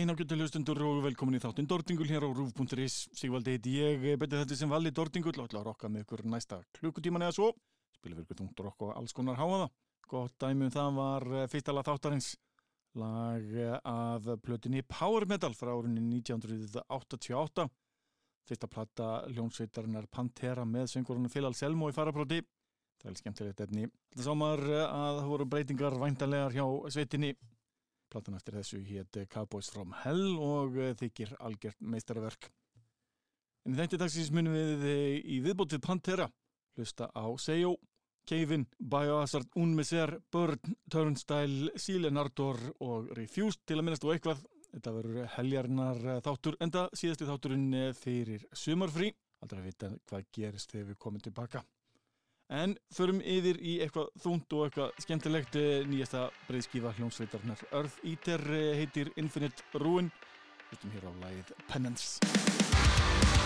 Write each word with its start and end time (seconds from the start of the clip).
Daginn 0.00 0.14
ágættu 0.16 0.36
hlustundur 0.38 0.78
og 0.80 0.98
velkomin 1.04 1.36
í 1.36 1.38
þáttinn 1.42 1.66
Dordingul 1.68 2.06
hér 2.08 2.24
á 2.24 2.32
Rúf.is. 2.32 2.94
Sigvaldi 3.12 3.52
heiti 3.52 3.74
ég, 3.82 4.06
betið 4.16 4.38
þetta 4.40 4.56
sem 4.56 4.70
valli 4.72 4.92
Dordingul 4.96 5.34
og 5.34 5.42
ætla 5.44 5.60
að 5.60 5.66
rokka 5.66 5.90
með 5.92 6.06
ykkur 6.06 6.22
næsta 6.24 6.56
klukkutíman 6.78 7.26
eða 7.26 7.34
svo. 7.36 7.48
Spilum 7.98 8.16
við 8.16 8.24
ykkur 8.24 8.38
tungt 8.38 8.62
rokk 8.64 8.86
og 8.86 8.94
alls 8.94 9.12
konar 9.12 9.36
háaða. 9.36 9.66
Gott 10.08 10.38
dæmum 10.40 10.72
það 10.72 10.96
var 11.02 11.28
eh, 11.42 11.44
fyrsta 11.52 11.76
lag 11.76 11.84
þáttarins. 11.90 12.30
Lag 12.96 13.52
eh, 13.52 13.76
af 13.76 14.30
plötinni 14.40 14.80
Power 14.88 15.28
Metal 15.28 15.52
frá 15.52 15.74
árunni 15.74 16.00
1988. 16.22 17.68
Fyrsta 18.48 18.72
platta 18.72 19.12
hljónsveitarinnar 19.34 20.08
Pantera 20.08 20.64
með 20.64 20.94
söngurinn 20.94 21.28
Phil 21.28 21.44
Anselmo 21.50 21.92
í 21.92 21.98
farapróti. 22.00 22.40
Það 23.04 23.12
er 23.12 23.20
skemmtilegt 23.20 23.64
efni. 23.68 23.92
Þetta 24.14 24.30
sá 24.30 24.32
maður 24.32 24.66
eh, 24.72 24.84
að 24.88 25.22
það 25.26 25.32
voru 25.36 25.52
breytingar 25.52 26.02
væntanlegar 26.08 26.56
hjá 26.56 26.64
sveitinni 26.88 27.36
Platan 28.10 28.34
eftir 28.34 28.56
þessu 28.58 28.80
hétt 28.82 29.20
Cowboys 29.30 29.70
from 29.70 29.94
Hell 30.02 30.34
og 30.42 30.78
eh, 30.80 30.96
þykir 30.98 31.36
algjört 31.38 31.78
meistarverk. 31.92 32.48
En 33.68 33.76
þetta 33.78 34.00
dagsins 34.00 34.32
munum 34.34 34.56
við 34.56 34.86
eh, 34.90 35.16
í 35.20 35.38
viðbótið 35.44 35.82
Pantera 35.84 36.26
hlusta 36.74 37.10
á 37.14 37.26
Seyo, 37.38 37.76
Kevin, 38.26 38.66
Biohazard, 38.78 39.50
Unmeser, 39.58 40.16
Burn, 40.32 40.74
Turnstile, 40.90 41.70
Silenardor 41.78 42.58
og 42.82 43.10
Refused 43.18 43.62
til 43.66 43.78
að 43.78 43.86
minnast 43.86 44.06
og 44.06 44.14
eitthvað. 44.16 44.42
Þetta 44.70 44.94
verður 44.94 45.32
heljarnar 45.36 46.06
eh, 46.06 46.22
þáttur, 46.26 46.58
enda 46.66 46.88
síðasti 46.94 47.30
þátturinn 47.30 47.74
fyrir 47.98 48.48
sumarfrí. 48.50 49.12
Aldrei 49.40 49.62
að 49.62 49.68
vita 49.70 49.92
hvað 50.10 50.32
gerist 50.34 50.74
þegar 50.74 50.90
við 50.90 51.00
komum 51.06 51.22
tilbaka. 51.22 51.62
En 52.50 52.74
förum 52.90 53.20
yfir 53.22 53.60
í 53.62 53.76
eitthvað 53.84 54.08
þúnt 54.24 54.56
og 54.58 54.64
eitthvað 54.66 55.04
skemmtilegt. 55.04 55.58
Eh, 55.60 55.84
nýjasta 55.86 56.26
breyðskífa 56.48 56.94
hljómsveitarnar 56.98 57.62
Earth 57.70 58.02
Eater 58.02 58.42
eh, 58.50 58.72
heitir 58.82 59.12
Infinite 59.22 59.62
Ruin. 59.78 60.10
Hlustum 60.70 60.90
hér 60.96 61.06
á 61.06 61.12
lægið 61.22 61.54
Penance 61.70 63.39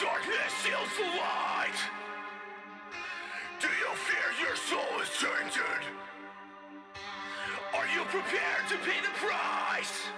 darkness 0.00 0.52
steals 0.60 0.88
the 0.96 1.04
light, 1.04 1.78
do 3.60 3.68
you 3.68 3.90
fear 3.94 4.46
your 4.46 4.56
soul 4.56 5.00
is 5.02 5.10
tainted? 5.20 5.82
Are 7.74 7.86
you 7.94 8.02
prepared 8.04 8.64
to 8.68 8.76
pay 8.78 9.00
the 9.00 9.12
price? 9.20 10.08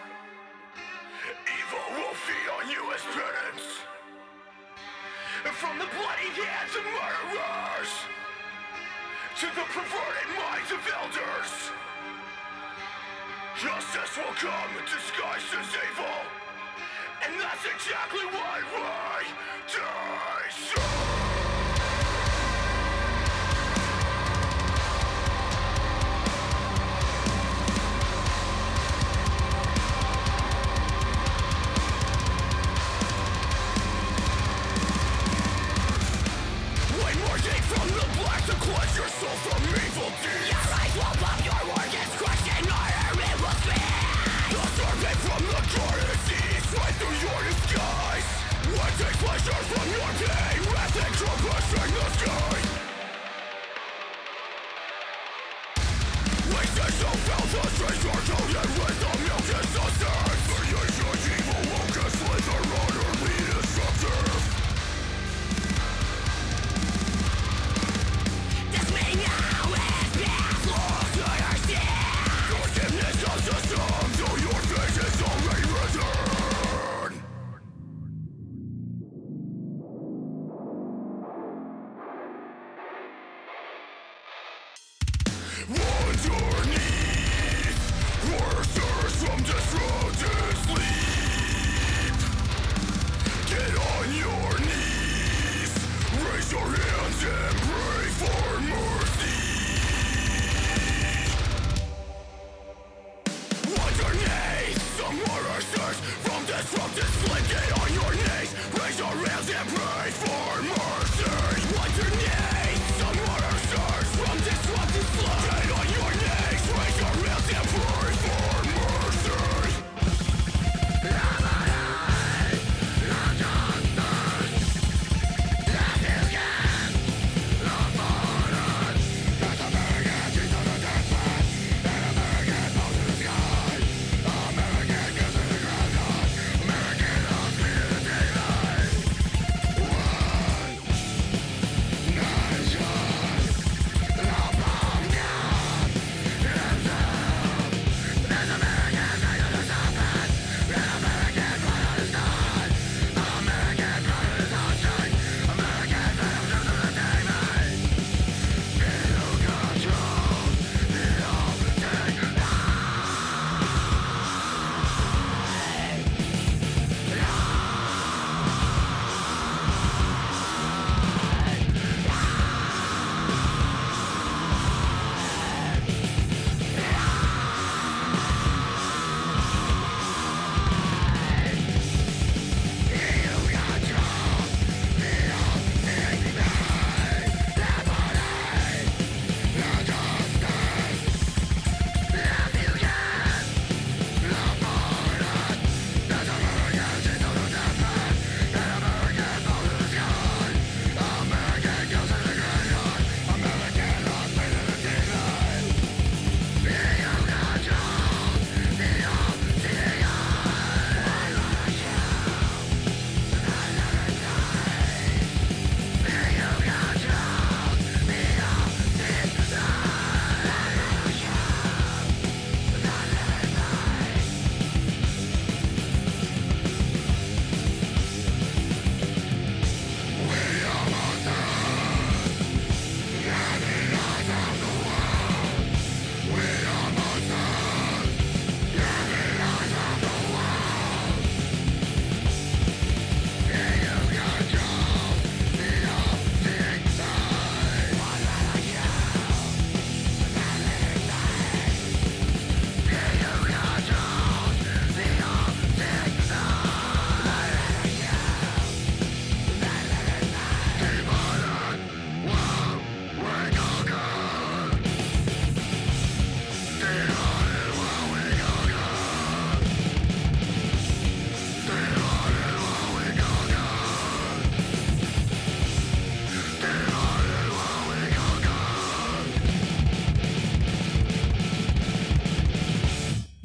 Evil 1.45 1.85
will 1.97 2.15
feed 2.15 2.49
on 2.61 2.71
you 2.71 2.83
as 2.93 3.03
penance. 3.03 3.67
From 5.55 5.79
the 5.79 5.87
bloody 5.87 6.31
hands 6.41 6.75
of 6.77 6.85
murderers 6.85 7.93
to 9.41 9.47
the 9.47 9.67
perverted 9.75 10.31
minds 10.39 10.71
of 10.73 10.81
elders. 11.03 11.53
Justice 13.61 14.17
will 14.17 14.35
come 14.35 14.71
disguised 14.85 15.53
as 15.59 15.69
evil. 15.91 16.44
And 17.27 17.41
that's 17.41 17.65
exactly 17.65 18.27
why 18.27 18.61
we 18.71 19.73
die 19.73 20.51
soon! 20.51 21.24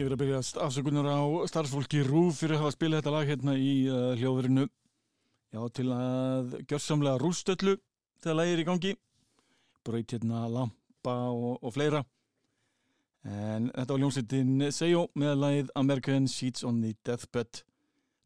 Verið 0.09 0.23
að 0.23 0.25
byrja 0.25 0.61
afsökunar 0.65 1.05
á 1.05 1.21
starfsfólki 1.45 1.99
Rúf 2.01 2.39
fyrir 2.41 2.55
að 2.55 2.63
hafa 2.63 2.73
spilað 2.73 3.03
þetta 3.03 3.11
lag 3.13 3.27
hérna 3.29 3.53
í 3.61 3.73
uh, 3.85 4.15
hljóðverinu. 4.17 4.63
Já, 5.53 5.59
til 5.77 5.85
að 5.93 6.55
gjörsamlega 6.63 7.19
rústöllu 7.21 7.75
þegar 8.23 8.37
lagið 8.39 8.55
er 8.55 8.63
í 8.63 8.65
gangi. 8.71 8.95
Braut 9.85 10.15
hérna 10.17 10.41
lampa 10.49 11.15
og, 11.29 11.61
og 11.61 11.77
fleira. 11.77 12.01
En 13.21 13.69
þetta 13.69 13.93
var 13.93 14.01
ljónsittin 14.01 14.67
Seyo 14.73 15.05
með 15.13 15.37
lagið 15.43 15.71
American 15.77 16.25
Sheets 16.25 16.65
on 16.65 16.81
the 16.81 16.95
Deathbed. 17.05 17.61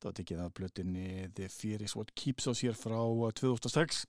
Var 0.08 0.16
tekið 0.24 0.48
af 0.48 0.56
blötinni 0.56 1.30
The 1.36 1.52
Fear 1.52 1.84
is 1.84 2.00
what 2.00 2.16
keeps 2.16 2.48
us 2.48 2.64
hér 2.64 2.80
frá 2.80 3.02
uh, 3.04 3.28
2006. 3.44 4.06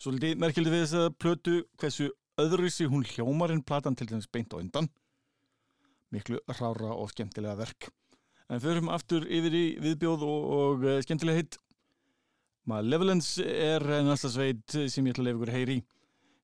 Svolítið 0.00 0.40
merkildi 0.40 0.72
við 0.72 0.86
þess 0.86 1.02
að 1.04 1.16
plötu 1.20 1.62
hversu 1.76 2.14
öðruðsi 2.40 2.88
hún 2.88 3.04
hljómar 3.04 3.52
en 3.52 3.60
platan 3.60 4.00
til 4.00 4.08
þess 4.08 4.32
beint 4.32 4.56
á 4.56 4.64
undan 4.64 4.88
miklu 6.14 6.40
rára 6.58 6.94
og 6.94 7.10
skemmtilega 7.12 7.56
verk. 7.58 7.90
En 8.50 8.62
förum 8.62 8.90
aftur 8.94 9.26
yfir 9.26 9.54
í 9.58 9.66
viðbjóð 9.82 10.22
og, 10.26 10.50
og 10.58 10.86
uh, 10.86 10.98
skemmtilega 11.02 11.42
hitt. 11.42 11.58
Malevolence 12.66 13.42
er 13.42 13.82
næsta 14.06 14.30
sveit 14.30 14.74
sem 14.74 15.06
ég 15.06 15.14
ætla 15.14 15.22
að 15.22 15.28
lefa 15.28 15.38
ykkur 15.38 15.54
heyri. 15.54 15.76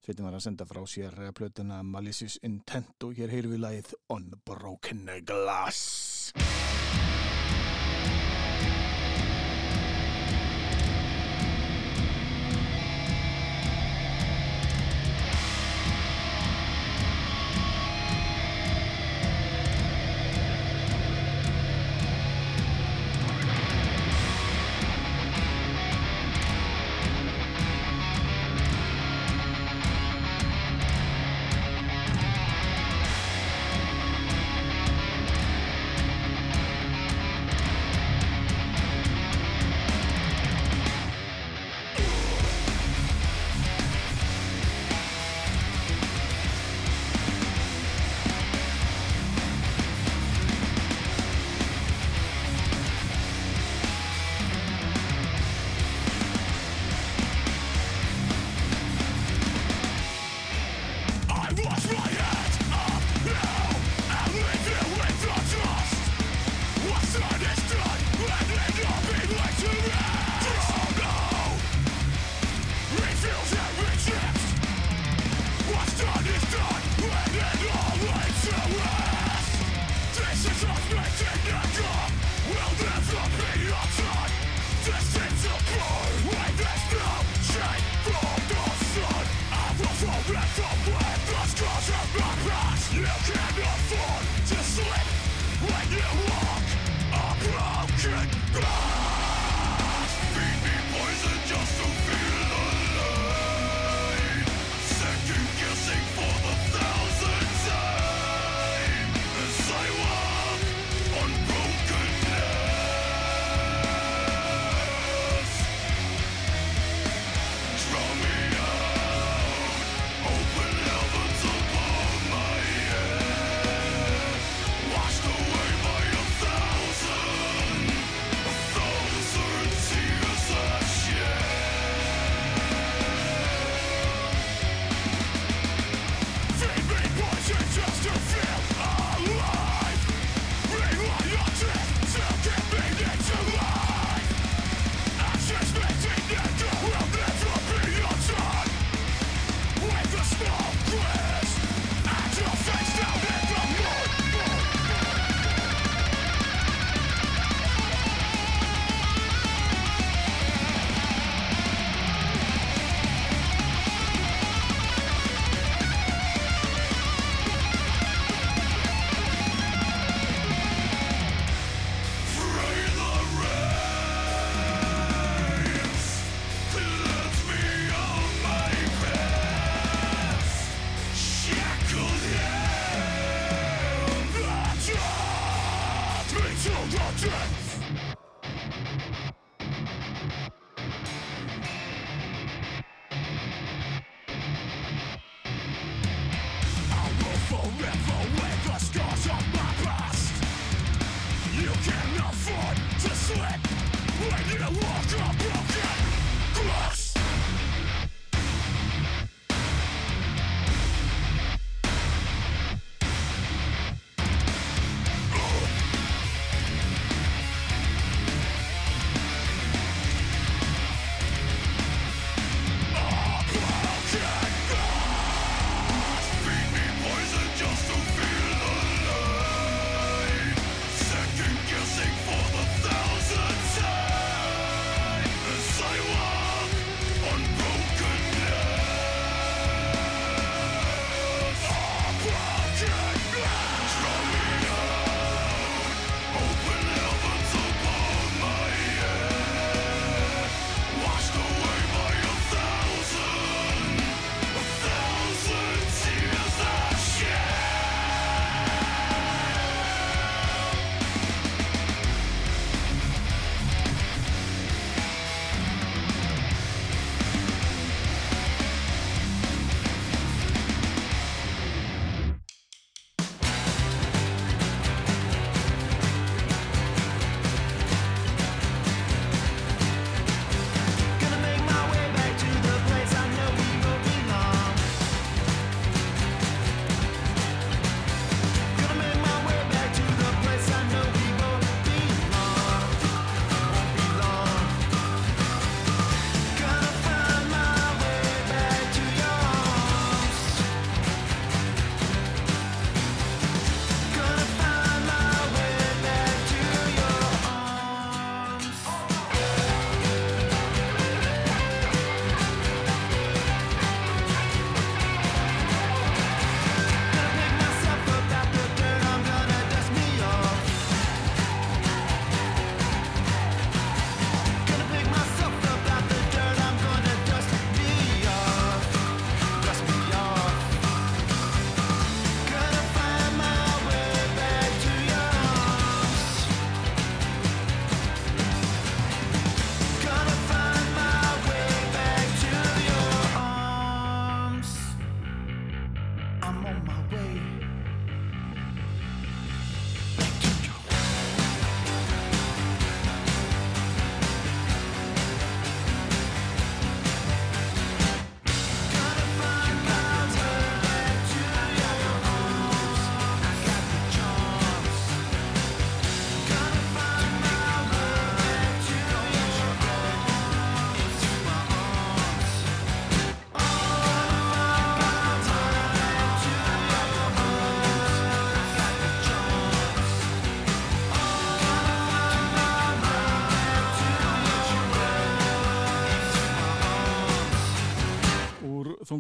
Sveitin 0.03 0.27
var 0.27 0.35
að 0.35 0.43
senda 0.43 0.67
frá 0.67 0.81
sér 0.91 1.15
eh, 1.23 1.31
plötuna 1.31 1.77
Malicious 1.87 2.41
Intent 2.43 3.07
og 3.07 3.15
hér 3.15 3.31
heyrum 3.31 3.55
við 3.55 3.63
lagið 3.63 3.93
Unbroken 4.11 5.07
Glass. 5.27 6.33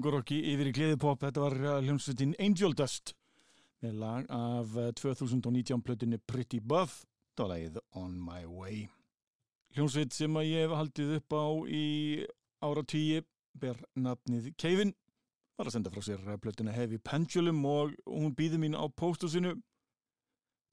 Þungurokki 0.02 0.36
yfir 0.50 0.66
í 0.66 0.72
gleðipop. 0.74 1.20
Þetta 1.22 1.42
var 1.44 1.54
uh, 1.62 1.74
hljómsveitin 1.78 2.32
Angel 2.42 2.72
Dust 2.74 3.12
með 3.84 4.00
lag 4.00 4.24
af 4.34 4.72
uh, 4.74 4.88
2019 4.98 5.78
plötunni 5.86 6.18
Pretty 6.18 6.58
Buff. 6.58 7.04
Það 7.38 7.44
var 7.44 7.52
lagið 7.52 7.78
On 8.00 8.16
My 8.18 8.42
Way. 8.50 8.80
Hljómsveit 9.76 10.16
sem 10.16 10.34
að 10.34 10.48
ég 10.48 10.66
hef 10.66 10.74
haldið 10.74 11.14
upp 11.20 11.36
á 11.38 11.46
í 11.70 11.84
ára 12.66 12.82
tíi 12.82 13.22
ber 13.62 13.78
nafnið 13.94 14.50
Keivin. 14.58 14.90
Var 15.54 15.70
að 15.70 15.76
senda 15.76 15.94
frá 15.94 16.02
sér 16.02 16.26
uh, 16.26 16.38
plötuna 16.42 16.74
Heavy 16.74 16.98
Pendulum 16.98 17.62
og 17.70 17.94
hún 18.10 18.34
býði 18.34 18.58
mín 18.58 18.74
á 18.74 18.82
póstusinu. 18.90 19.54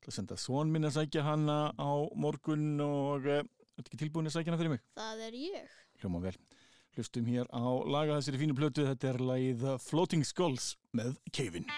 Það 0.08 0.16
senda 0.16 0.40
svon 0.42 0.74
minn 0.74 0.90
að 0.90 0.98
sækja 0.98 1.28
hana 1.28 1.60
á 1.78 1.92
morgun 2.18 2.82
og 2.82 3.30
uh, 3.30 3.46
þetta 3.78 3.92
ekki 3.92 4.06
tilbúin 4.08 4.32
að 4.32 4.40
sækja 4.40 4.56
hana 4.56 4.64
fyrir 4.64 4.80
mig. 4.80 4.88
Það 4.98 5.28
er 5.28 5.44
ég. 5.44 5.84
Hljóma 6.02 6.26
vel. 6.26 6.40
Hlustum 7.00 7.30
hér 7.32 7.48
á 7.56 7.64
laga 7.88 8.18
þessari 8.18 8.42
fínu 8.42 8.56
plötu. 8.58 8.84
Þetta 8.84 9.14
er 9.14 9.22
lagið 9.24 9.62
Floating 9.86 10.28
Skulls 10.28 10.74
með 10.92 11.16
Keivin. 11.32 11.70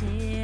till 0.00 0.35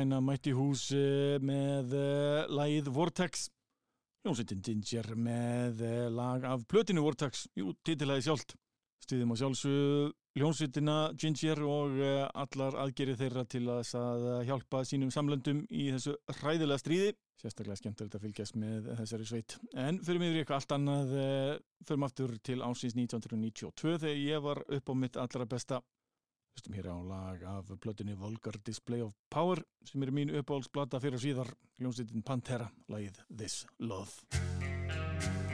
Úkraina 0.00 0.20
mætti 0.24 0.52
hús 0.56 0.86
eh, 0.96 1.36
með 1.44 1.90
uh, 1.92 2.46
lagið 2.48 2.86
Vortex. 2.88 3.42
Ljónsveitin 4.24 4.62
Ginger 4.64 5.10
með 5.12 5.82
uh, 5.84 6.06
lag 6.08 6.46
af 6.48 6.62
plötinu 6.72 7.02
Vortex. 7.04 7.42
Jú, 7.52 7.74
titilagið 7.84 8.30
sjálft. 8.30 8.54
Stuðum 9.04 9.34
á 9.36 9.40
sjálfsög 9.42 10.40
Ljónsveitina 10.40 10.96
Ginger 11.20 11.60
og 11.68 12.00
uh, 12.00 12.22
allar 12.32 12.80
aðgerið 12.86 13.20
þeirra 13.26 13.44
til 13.44 13.66
að, 13.68 13.92
eh, 13.98 14.40
hjálpa 14.48 14.80
sínum 14.88 15.12
samlöndum 15.12 15.66
í 15.68 15.90
þessu 15.92 16.16
hræðilega 16.38 16.80
stríði. 16.80 17.12
Sérstaklega 17.44 17.82
skemmtilegt 17.82 18.16
að 18.16 18.24
fylgjast 18.24 18.56
með 18.56 18.90
þessari 19.02 19.28
sveit. 19.28 19.60
En 19.76 20.00
fyrir 20.00 20.24
mig 20.24 20.32
er 20.32 20.46
eitthvað 20.46 20.62
allt 20.62 20.76
annað 20.78 21.16
Förum 21.84 22.08
aftur 22.08 22.38
til 22.40 22.62
ásins 22.64 22.96
1992 22.96 24.00
þegar 24.00 24.24
ég 24.24 24.48
var 24.48 24.64
upp 24.64 24.92
á 24.92 24.94
mitt 24.96 25.20
allra 25.20 25.44
besta 25.48 25.84
Hlustum 26.60 26.76
hér 26.76 26.92
á 26.92 26.96
lag 27.00 27.42
af 27.42 27.70
plötunni 27.80 28.12
Vulgar 28.12 28.58
Display 28.60 29.00
of 29.00 29.14
Power 29.32 29.62
sem 29.88 30.02
er 30.04 30.12
mín 30.12 30.28
uppáhaldsplata 30.28 31.00
fyrir 31.00 31.22
síðar 31.22 31.48
hljómsveitin 31.80 32.20
Pantera, 32.20 32.68
lagið 32.92 33.24
This 33.32 33.64
Love. 33.80 35.48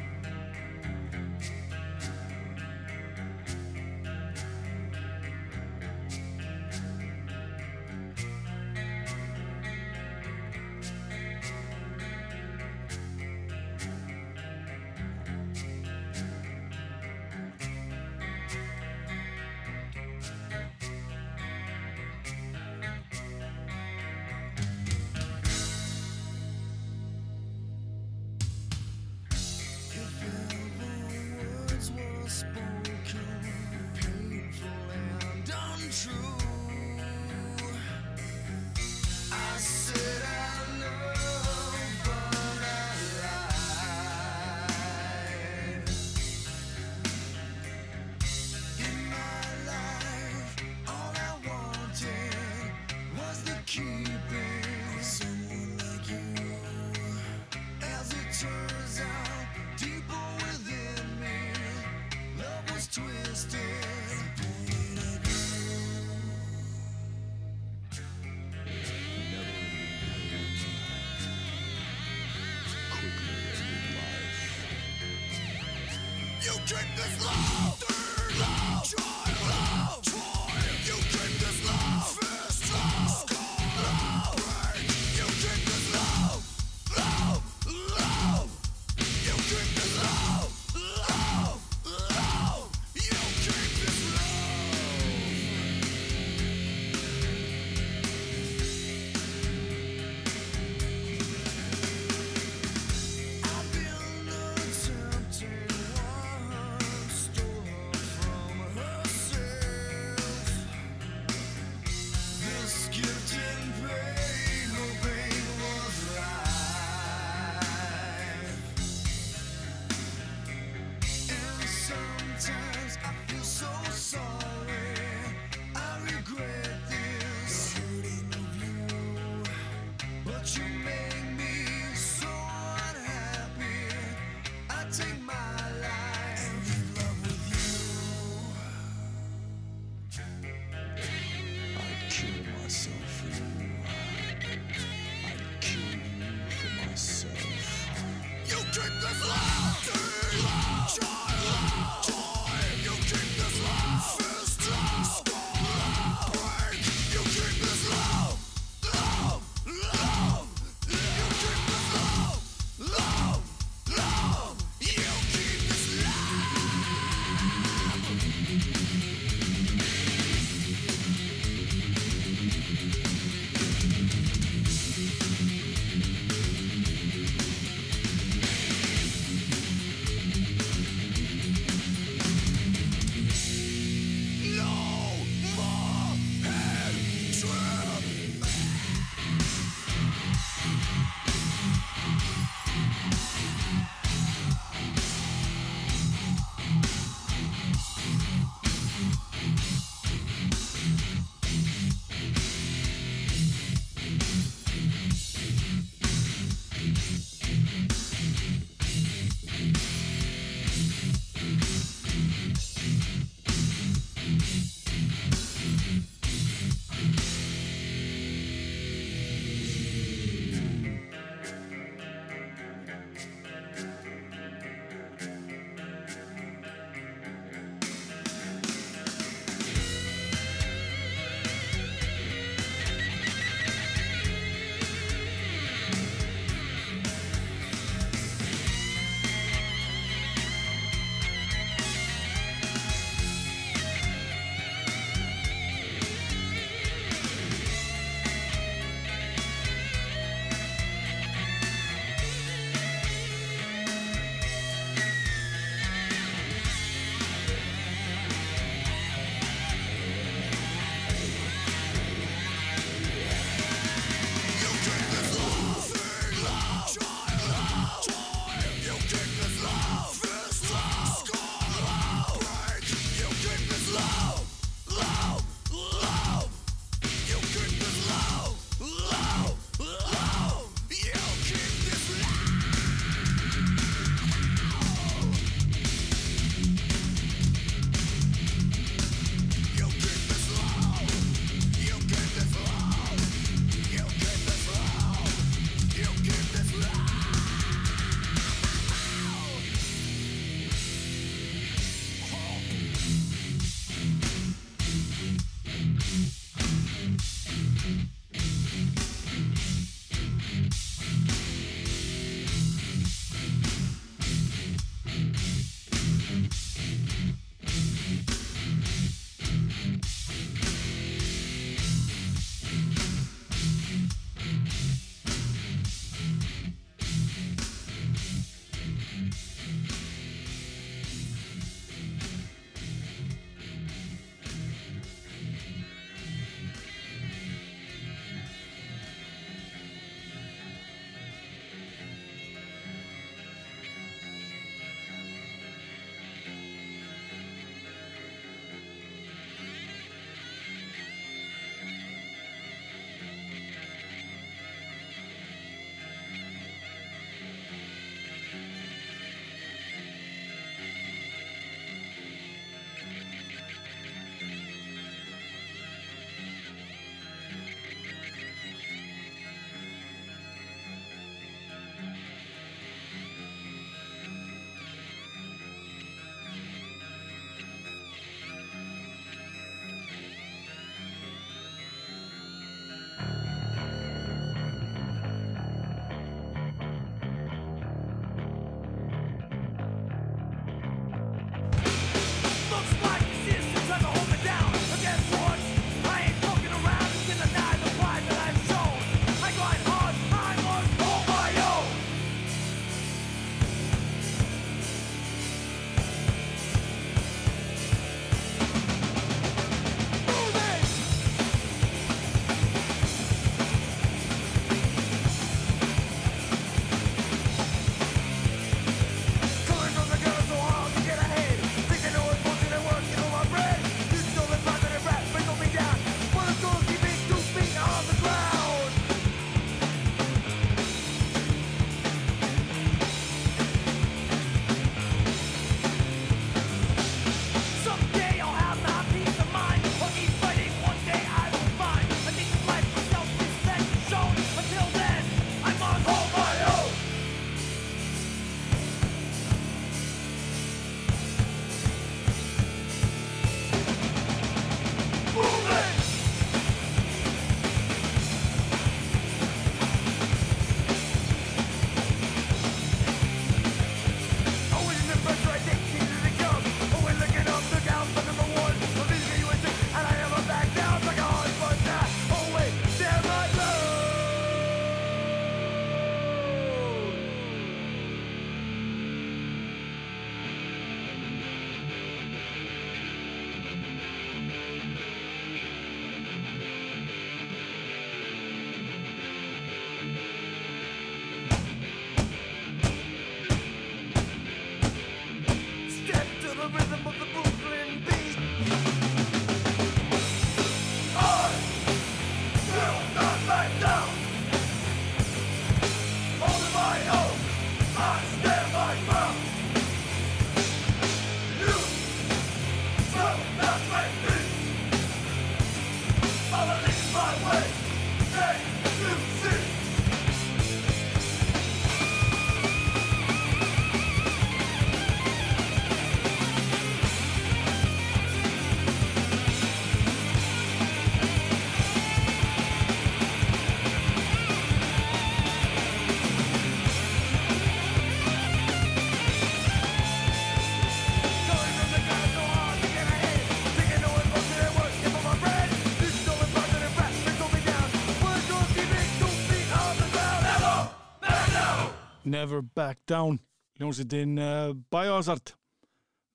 Never 552.37 552.61
Back 552.61 552.99
Down 553.09 553.39
hljómsveitin 553.79 554.37
uh, 554.37 554.75
Biohazard 554.93 555.55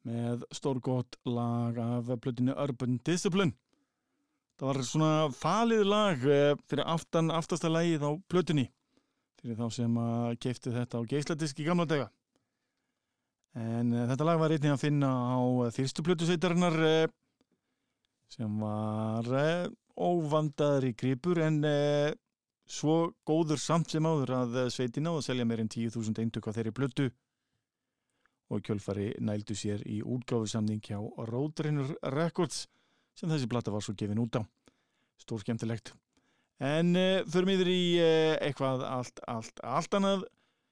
með 0.07 0.45
stórgótt 0.53 1.19
lag 1.29 1.77
af 1.77 2.09
plötinu 2.23 2.55
Urban 2.57 2.97
Discipline. 3.05 3.53
Það 4.57 4.67
var 4.69 4.79
svona 4.87 5.11
falið 5.37 5.83
lag 5.85 6.25
uh, 6.25 6.55
fyrir 6.69 6.89
aftan 6.89 7.29
aftasta 7.33 7.69
lagið 7.69 8.05
á 8.05 8.11
plötunni 8.31 8.65
fyrir 9.41 9.57
þá 9.57 9.77
sem 9.77 9.99
að 10.01 10.39
keifti 10.41 10.73
þetta 10.73 11.01
á 11.01 11.09
geisladisk 11.13 11.61
í 11.61 11.67
gamla 11.69 11.85
daga. 11.89 12.09
En 13.61 13.93
uh, 13.93 14.07
þetta 14.09 14.29
lag 14.31 14.41
var 14.41 14.57
einnig 14.57 14.73
að 14.73 14.83
finna 14.87 15.11
á 15.37 15.37
fyrstu 15.77 16.05
plötusveitarinnar 16.07 16.81
sem 18.31 18.57
var 18.65 19.29
uh, 19.37 19.69
óvandaðri 20.01 20.95
gripur 20.97 21.41
en 21.45 21.61
svo 22.71 23.11
góður 23.27 23.59
samt 23.59 23.91
sem 23.91 24.05
áður 24.07 24.35
að 24.37 24.57
uh, 24.63 24.69
sveitin 24.71 25.09
á 25.09 25.13
að 25.13 25.25
selja 25.27 25.47
meir 25.47 25.63
en 25.63 25.71
10.000 25.71 26.23
eintök 26.23 26.47
á 26.47 26.55
þeirri 26.55 26.73
plötu 26.75 27.07
og 28.51 28.63
kjölfari 28.67 29.11
nældu 29.23 29.55
sér 29.55 29.83
í 29.87 30.01
útgáfusamning 30.03 30.81
hjá 30.83 30.99
Roadrunner 31.29 31.93
Records 32.15 32.65
sem 33.17 33.31
þessi 33.31 33.49
plata 33.51 33.73
var 33.73 33.83
svo 33.83 33.95
gefin 33.97 34.21
út 34.23 34.39
á. 34.39 34.43
Stór 35.19 35.43
skemmtilegt. 35.43 35.93
En 36.61 36.95
uh, 36.95 37.23
förum 37.31 37.51
yfir 37.55 37.71
í 37.71 37.83
uh, 38.01 38.35
eitthvað 38.43 38.85
allt, 38.87 39.23
allt, 39.27 39.63
allt 39.63 39.97
annað. 39.97 40.25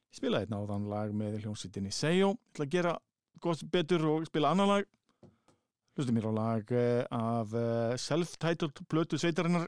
Ég 0.09 0.19
spilaði 0.21 0.47
einn 0.47 0.59
áðan 0.59 0.87
lag 0.91 1.11
með 1.15 1.41
hljómsveitinni 1.43 1.91
Sejo. 1.93 2.33
Ég 2.35 2.53
ætla 2.53 2.67
að 2.67 2.75
gera 2.77 2.95
gott 3.43 3.65
betur 3.71 4.07
og 4.11 4.29
spila 4.29 4.53
annan 4.53 4.71
lag. 4.73 4.87
Hlustu 5.97 6.15
mér 6.15 6.29
á 6.31 6.33
lag 6.35 6.71
uh, 6.71 7.03
af 7.19 7.55
self-titled 8.01 8.83
plötu 8.87 9.19
sveitarinnar. 9.19 9.67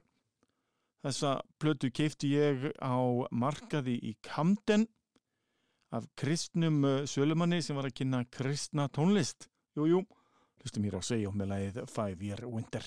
Þessa 1.02 1.40
plötu 1.58 1.90
keifti 1.90 2.36
ég 2.36 2.68
á 2.78 2.94
markaði 3.34 3.96
í 4.06 4.12
Camden 4.22 4.86
af 5.92 6.06
kristnum 6.16 6.84
uh, 6.86 6.98
sölumanni 7.10 7.62
sem 7.66 7.78
var 7.78 7.90
að 7.90 7.98
kynna 7.98 8.22
kristna 8.30 8.86
tónlist. 8.94 9.50
Jú, 9.74 9.88
jú, 9.90 10.04
hlustum 10.62 10.86
hér 10.86 11.00
á 11.00 11.02
Sejo 11.02 11.34
með 11.34 11.54
lagið 11.56 11.82
Five 11.90 12.30
Year 12.30 12.46
Winter. 12.46 12.86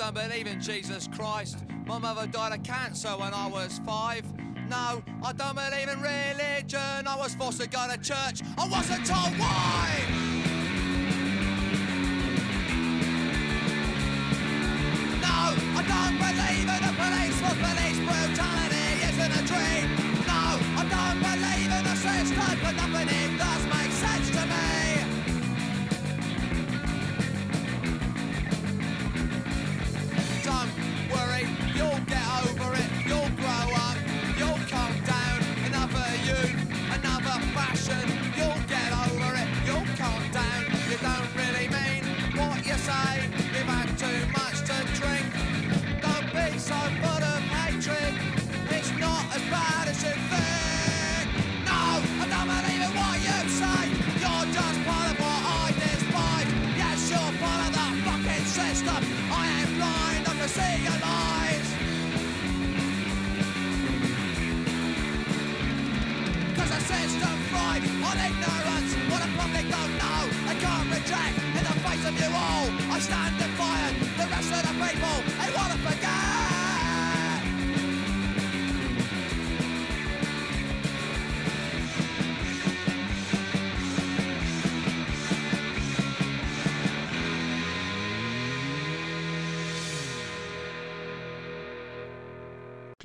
Don't 0.00 0.14
believe 0.14 0.46
in 0.46 0.58
Jesus 0.62 1.06
Christ. 1.14 1.58
My 1.84 1.98
mother 1.98 2.26
died 2.26 2.58
of 2.58 2.62
cancer 2.62 3.10
when 3.10 3.34
I 3.34 3.46
was 3.46 3.80
five. 3.84 4.24
No, 4.66 5.02
I 5.22 5.32
don't 5.34 5.54
believe 5.54 5.90
in 5.90 6.00
religion. 6.00 7.06
I 7.06 7.16
was 7.18 7.34
forced 7.34 7.60
to 7.60 7.68
go 7.68 7.86
to 7.86 7.98
church. 7.98 8.40
I 8.56 8.66
wasn't 8.66 9.04
told 9.04 9.38
why. 9.38 10.00
No, 15.20 15.52
I 15.76 15.82
don't 15.92 16.16
believe 16.16 16.66
in 16.66 16.80
the 16.86 16.94
police 16.96 17.36
for 17.44 17.54
police 17.60 17.98
brutality 18.08 18.88
isn't 19.04 19.32
a 19.32 19.46
dream. 19.46 19.99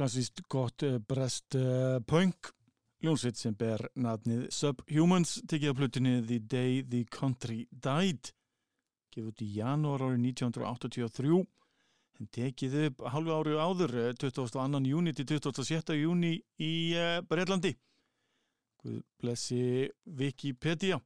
Klassíst 0.05 0.41
gott 0.47 0.83
uh, 0.85 0.99
brest 1.01 1.55
uh, 1.57 1.97
punk 2.05 2.51
ljónsveit 3.01 3.39
sem 3.39 3.55
ber 3.57 3.81
nafnið 3.97 4.43
Subhumans 4.53 5.39
tekið 5.49 5.73
á 5.73 5.77
plutinni 5.79 6.13
The 6.21 6.37
Day 6.45 6.83
the 6.85 7.01
Country 7.09 7.63
Died 7.71 8.29
gefið 9.09 9.31
út 9.31 9.41
í 9.41 9.47
janúar 9.55 10.05
árið 10.05 10.21
1983 10.27 11.41
en 12.21 12.29
tekið 12.37 12.77
upp 12.83 13.03
halvu 13.15 13.33
árið 13.33 13.57
áður 13.65 13.97
uh, 14.03 14.13
22. 14.21 14.85
júni 14.91 15.15
til 15.17 15.25
27. 15.33 15.97
júni 16.03 16.35
í 16.61 16.71
uh, 16.93 17.17
Breitlandi 17.25 17.73
Guð 18.85 19.01
blessi 19.17 19.89
Wikipedia 20.05 21.01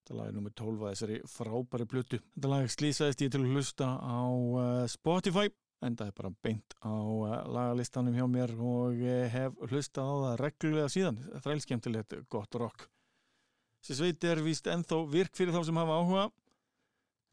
Þetta 0.00 0.16
lag 0.16 0.30
er 0.30 0.38
nummið 0.38 0.60
12 0.64 0.80
að 0.80 0.94
þessari 0.94 1.16
frábæri 1.28 1.84
plötu. 1.92 2.18
Þetta 2.32 2.48
lag 2.50 2.70
slýsaðist 2.72 3.20
ég 3.20 3.34
til 3.34 3.44
að 3.44 3.50
hlusta 3.52 3.90
á 4.00 4.24
uh, 4.32 4.86
Spotify 4.88 5.52
en 5.80 5.96
það 5.96 6.10
er 6.10 6.16
bara 6.16 6.32
beint 6.44 6.74
á 6.84 6.92
uh, 6.92 7.36
lagalistanum 7.48 8.16
hjá 8.16 8.26
mér 8.28 8.52
og 8.56 9.00
uh, 9.00 9.26
hef 9.32 9.56
hlustað 9.70 10.10
á 10.10 10.14
það 10.24 10.40
reglulega 10.44 10.92
síðan. 10.92 11.20
Þrælskemtilegt 11.44 12.16
gott 12.32 12.58
rock. 12.60 12.88
Þessi 13.80 13.96
sveit 13.96 14.28
er 14.28 14.42
víst 14.44 14.68
ennþá 14.68 15.00
virk 15.08 15.36
fyrir 15.38 15.56
þá 15.56 15.62
sem 15.66 15.80
hafa 15.80 16.00
áhuga. 16.00 16.26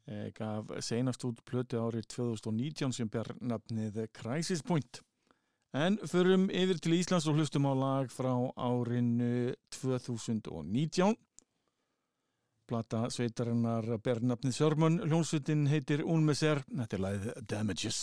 Ég 0.07 0.31
gaf 0.37 0.69
seinast 0.87 1.25
út 1.27 1.41
plötu 1.43 1.81
árið 1.83 2.07
2019 2.13 2.95
sem 2.95 3.09
ber 3.11 3.33
nafnið 3.43 4.05
Crisis 4.15 4.63
Point. 4.63 5.01
En 5.75 5.97
förum 6.07 6.47
yfir 6.47 6.79
til 6.79 6.95
Íslands 6.95 7.27
og 7.27 7.35
hlustum 7.35 7.67
á 7.67 7.75
lag 7.75 8.13
frá 8.13 8.31
árinu 8.55 9.51
2019. 9.75 11.17
Plata 12.67 13.09
sveitarinnar 13.11 13.85
ber 14.03 14.23
nafnið 14.23 14.55
Sörmön, 14.55 14.97
hljónsveitin 15.03 15.67
heitir 15.71 16.05
Unmeser, 16.07 16.63
þetta 16.71 16.97
er 16.97 17.03
lagið 17.03 17.27
Damages. 17.51 17.99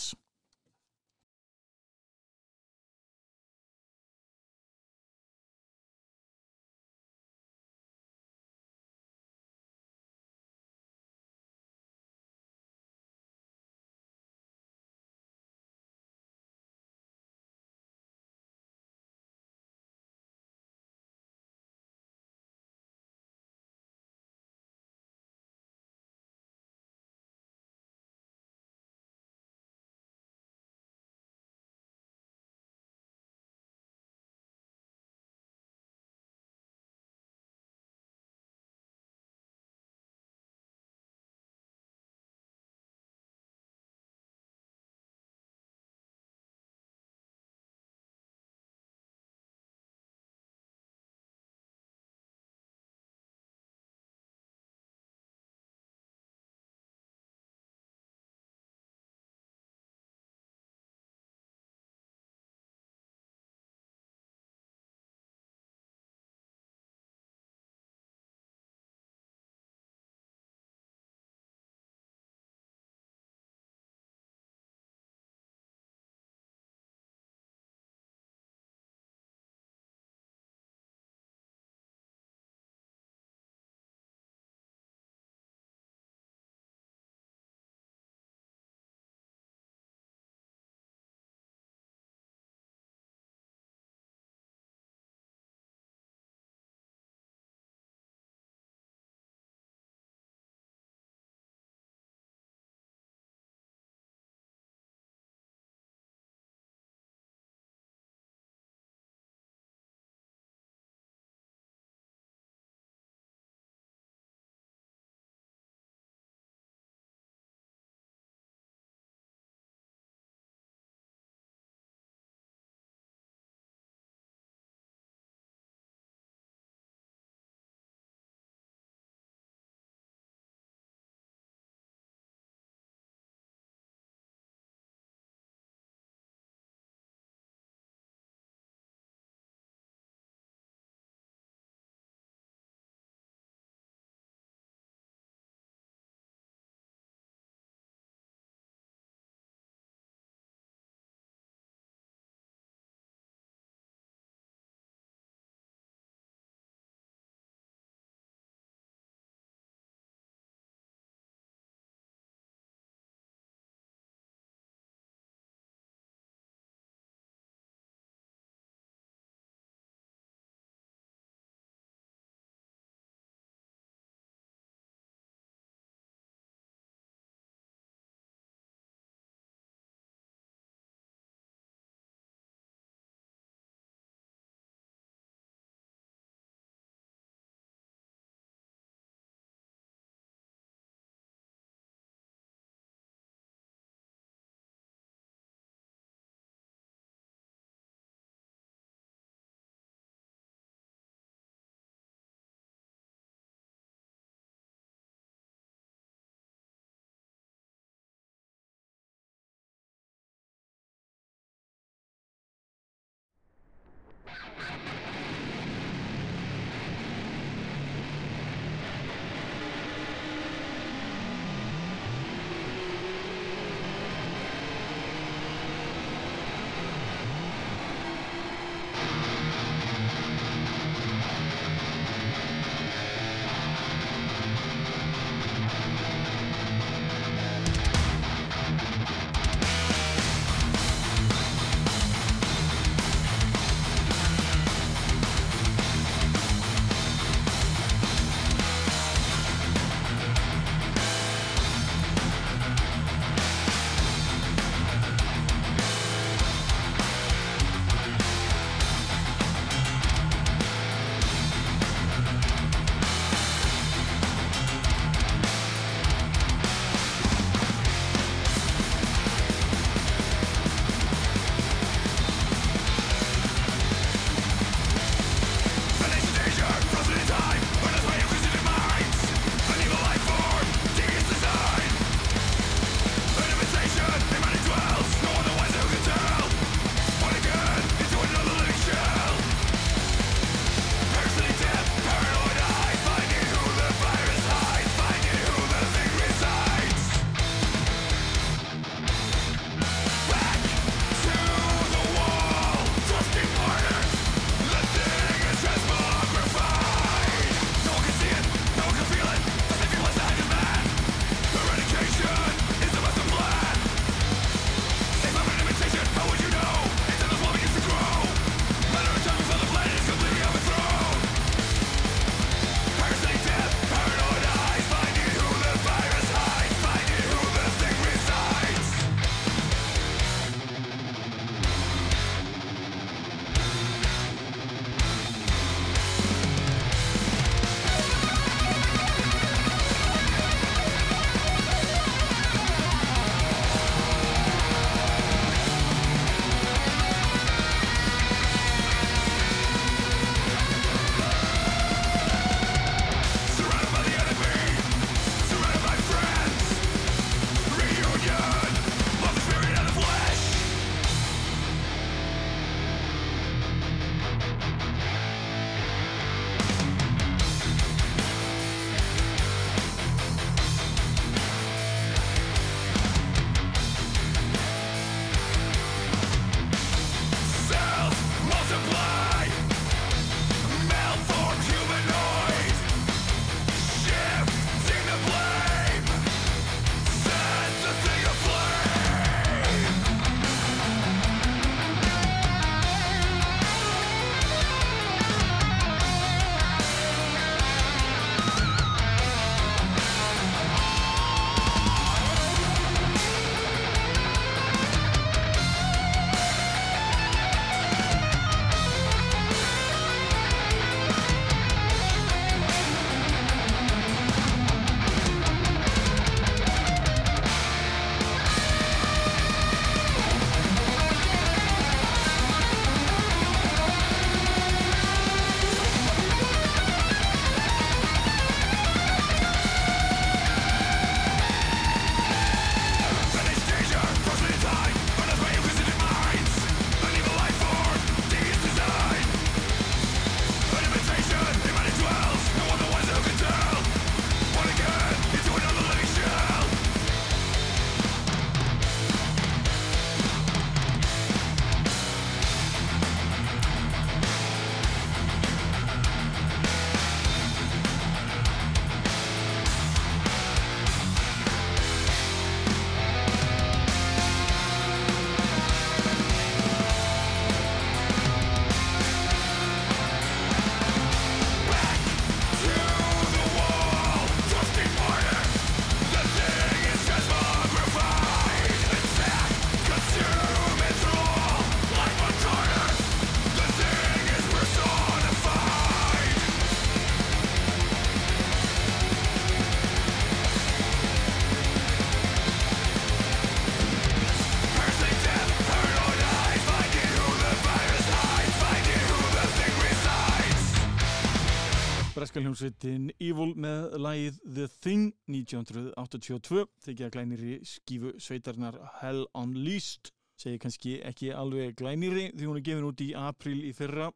Breska 502.35 502.49
hljómsveitin 502.49 503.03
Evil 503.23 503.53
með 503.63 503.93
lagið 503.95 504.39
The 504.43 504.65
Thing 504.83 505.13
1982 505.31 506.65
tekið 506.83 507.05
að 507.05 507.11
glænir 507.13 507.43
í 507.47 507.53
skífu 507.63 508.09
sveitarnar 508.19 508.75
Hell 508.97 509.21
Unleashed. 509.39 510.09
Segi 510.35 510.59
kannski 510.59 510.97
ekki 511.07 511.29
alveg 511.31 511.77
glæniri 511.79 512.25
því 512.33 512.49
hún 512.49 512.59
er 512.59 512.65
gefin 512.65 512.87
út 512.89 513.03
í 513.05 513.07
april 513.15 513.61
í 513.63 513.71
fyrra. 513.77 514.09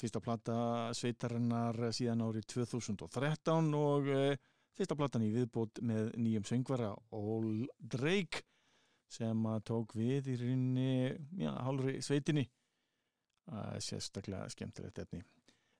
Fyrsta 0.00 0.22
plata 0.24 0.56
sveitarinnar 0.96 1.82
síðan 1.92 2.24
árið 2.30 2.48
2013 2.54 3.68
og 3.76 4.08
uh, 4.08 4.32
fyrsta 4.72 4.96
platan 4.96 5.28
í 5.28 5.30
viðbót 5.36 5.82
með 5.84 6.14
nýjum 6.16 6.48
söngvara 6.48 6.94
Ól 7.12 7.66
Drake 7.76 8.40
sem 9.12 9.44
að 9.52 9.60
tók 9.74 9.92
við 10.00 10.32
í 10.32 10.40
rauninni 10.46 11.12
já, 11.44 11.52
hálfri 11.60 11.98
sveitinni. 12.00 12.48
Uh, 13.52 13.76
sérstaklega 13.84 14.48
skemmtilegt 14.56 15.04
efni 15.04 15.20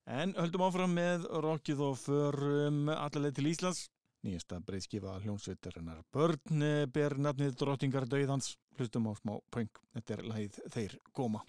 en 0.06 0.34
höldum 0.38 0.64
áfram 0.66 0.94
með 0.96 1.26
rockið 1.44 1.82
og 1.88 1.98
förum 2.02 2.86
allarleið 2.92 3.38
til 3.38 3.50
Íslands. 3.52 3.86
Nýjasta 4.22 4.60
breyðskifa 4.62 5.16
hljónsveitarinnar 5.24 6.04
börn 6.14 6.62
eh, 6.62 6.84
ber 6.86 7.18
nafnið 7.18 7.56
drottingar 7.58 8.06
döiðans 8.06 8.54
hlustum 8.78 9.10
á 9.10 9.12
smá 9.18 9.34
pöng. 9.50 9.72
Þetta 9.96 10.14
er 10.18 10.28
lagið 10.30 10.62
þeir 10.70 11.00
góma 11.10 11.42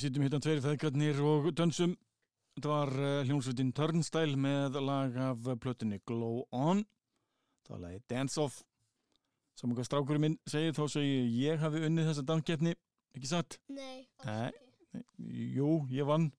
Við 0.00 0.06
sittum 0.06 0.22
hittan 0.24 0.40
tveir 0.40 0.60
feðgarnir 0.64 1.18
og 1.28 1.46
dönsum 1.52 1.90
Þetta 2.56 2.70
var 2.70 2.92
uh, 2.96 3.08
hljómsveitin 3.28 3.72
Turnstile 3.76 4.38
með 4.40 4.78
lag 4.80 5.18
af 5.20 5.48
plötunni 5.60 5.98
Glow 6.08 6.38
On. 6.56 6.80
Það 7.66 7.74
var 7.74 7.82
lagi 7.82 8.00
Dance 8.08 8.40
Off. 8.40 8.62
Saman 9.60 9.76
hvað 9.76 9.88
strákurinn 9.90 10.24
minn 10.24 10.38
segir 10.48 10.72
þá 10.78 10.80
segir 10.94 11.28
ég 11.36 11.60
hafi 11.60 11.82
unnið 11.84 12.08
þessa 12.08 12.24
danskeppni, 12.30 12.72
ekki 13.12 13.28
satt? 13.28 13.58
Nei, 13.68 14.06
Nei. 14.24 14.48
ekki. 14.48 15.04
Jú, 15.58 15.68
ég 15.92 16.08
vann. 16.08 16.30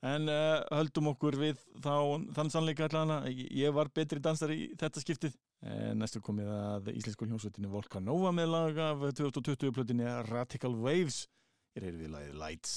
En 0.00 0.32
uh, 0.32 0.64
höldum 0.72 1.12
okkur 1.12 1.36
við 1.44 1.60
þá 1.84 1.92
þann 2.40 2.54
sannleika 2.56 2.88
allana. 2.88 3.20
Ég 3.28 3.76
var 3.76 3.92
betri 3.92 4.24
dansari 4.24 4.62
í 4.62 4.72
þetta 4.80 5.04
skiptið. 5.04 5.36
En 5.60 6.00
næstu 6.00 6.24
komið 6.24 6.48
að 6.56 6.94
íslensku 6.96 7.28
hljómsveitinu 7.28 7.76
Volcanova 7.76 8.32
með 8.32 8.52
lag 8.56 8.82
af 8.88 9.08
2020 9.20 9.76
plötinni 9.76 10.08
Radical 10.32 10.72
Waves. 10.80 11.26
Ég 11.74 11.82
reyði 11.82 12.04
við 12.04 12.10
lagið 12.12 12.34
Lights. 12.38 12.74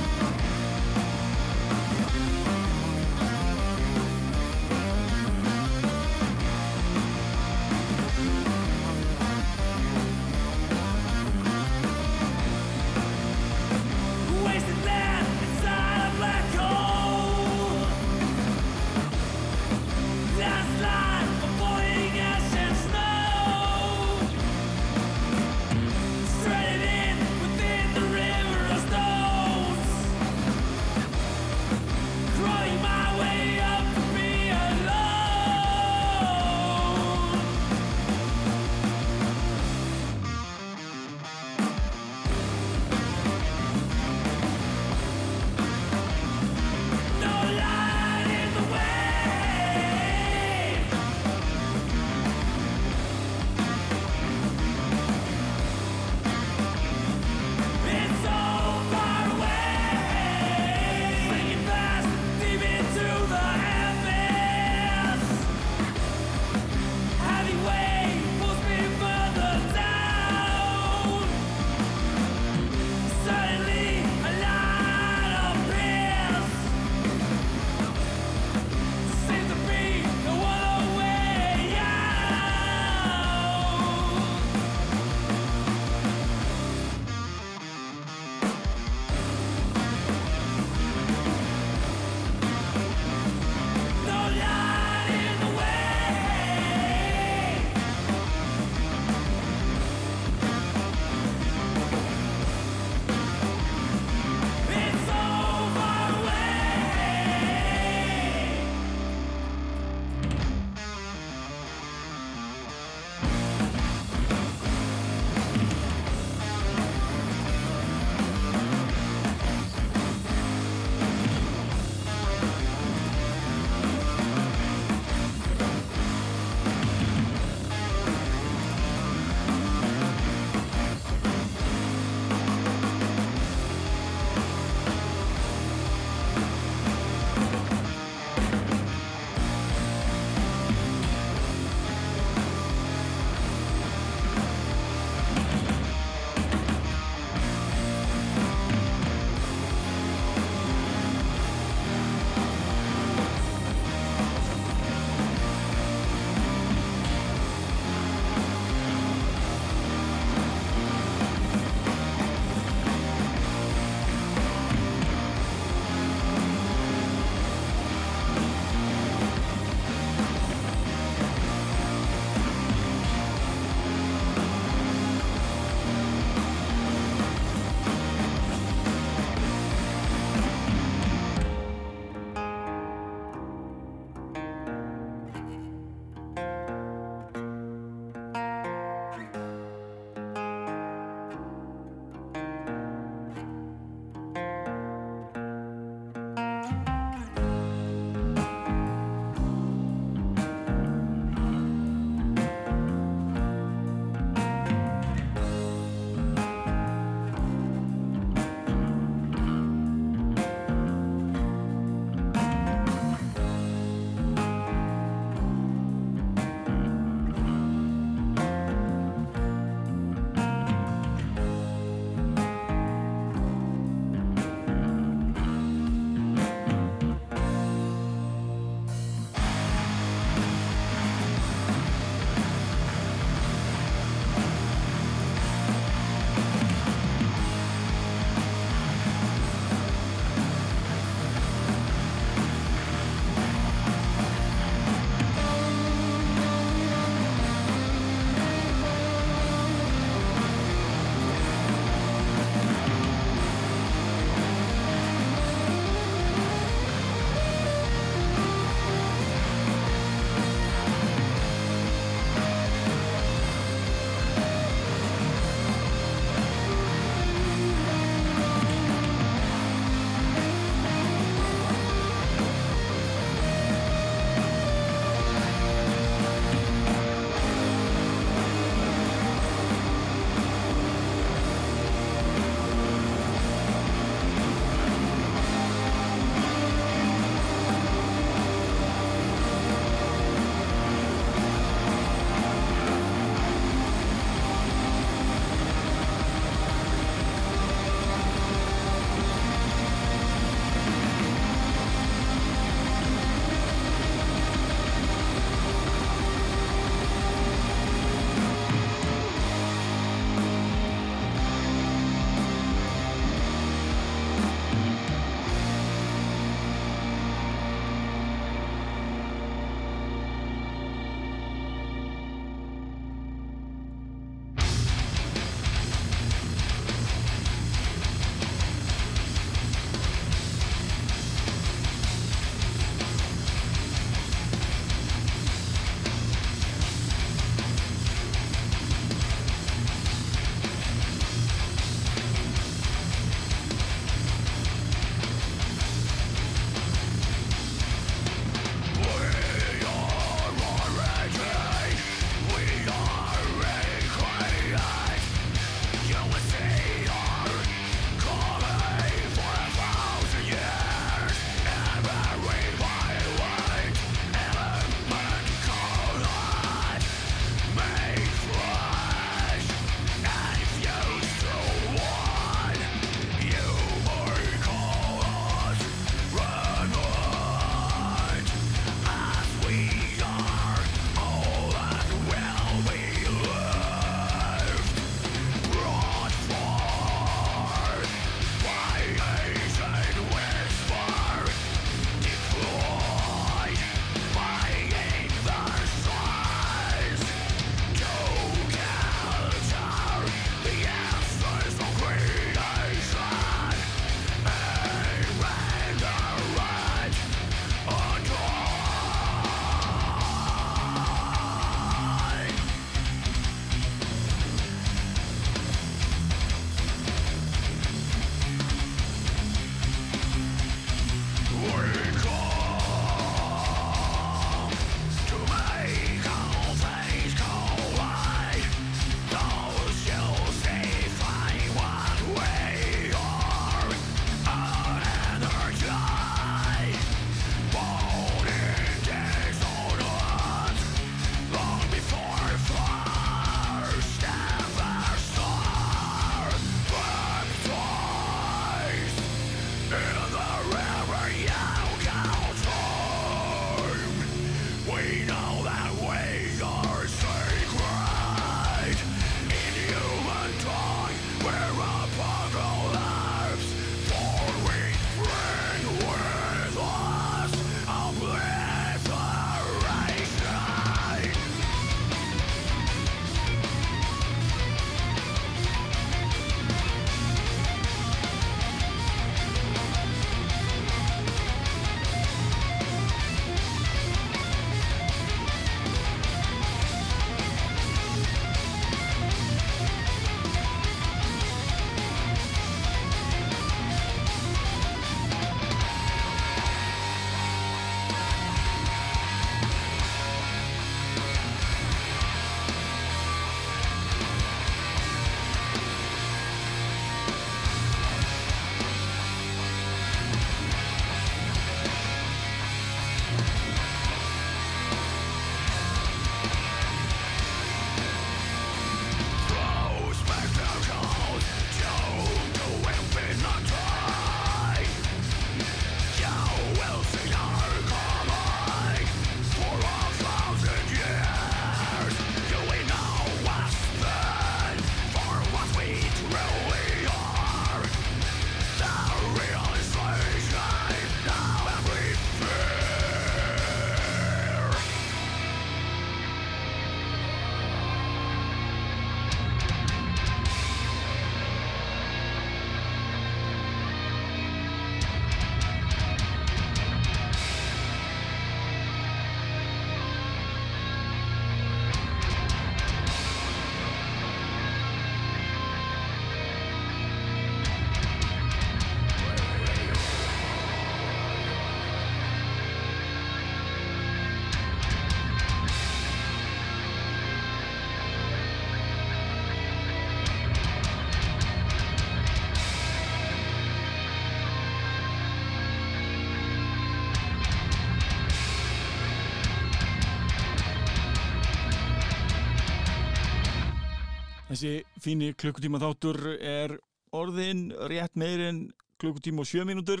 Þessi 594.56 595.02
fíni 595.04 595.34
klukkutíma 595.36 595.76
þáttur 595.76 596.16
er 596.40 596.72
orðin 597.12 597.66
rétt 597.90 598.14
meirinn 598.16 598.62
klukkutíma 598.96 599.42
og 599.42 599.50
sjö 599.50 599.66
mínútur 599.68 600.00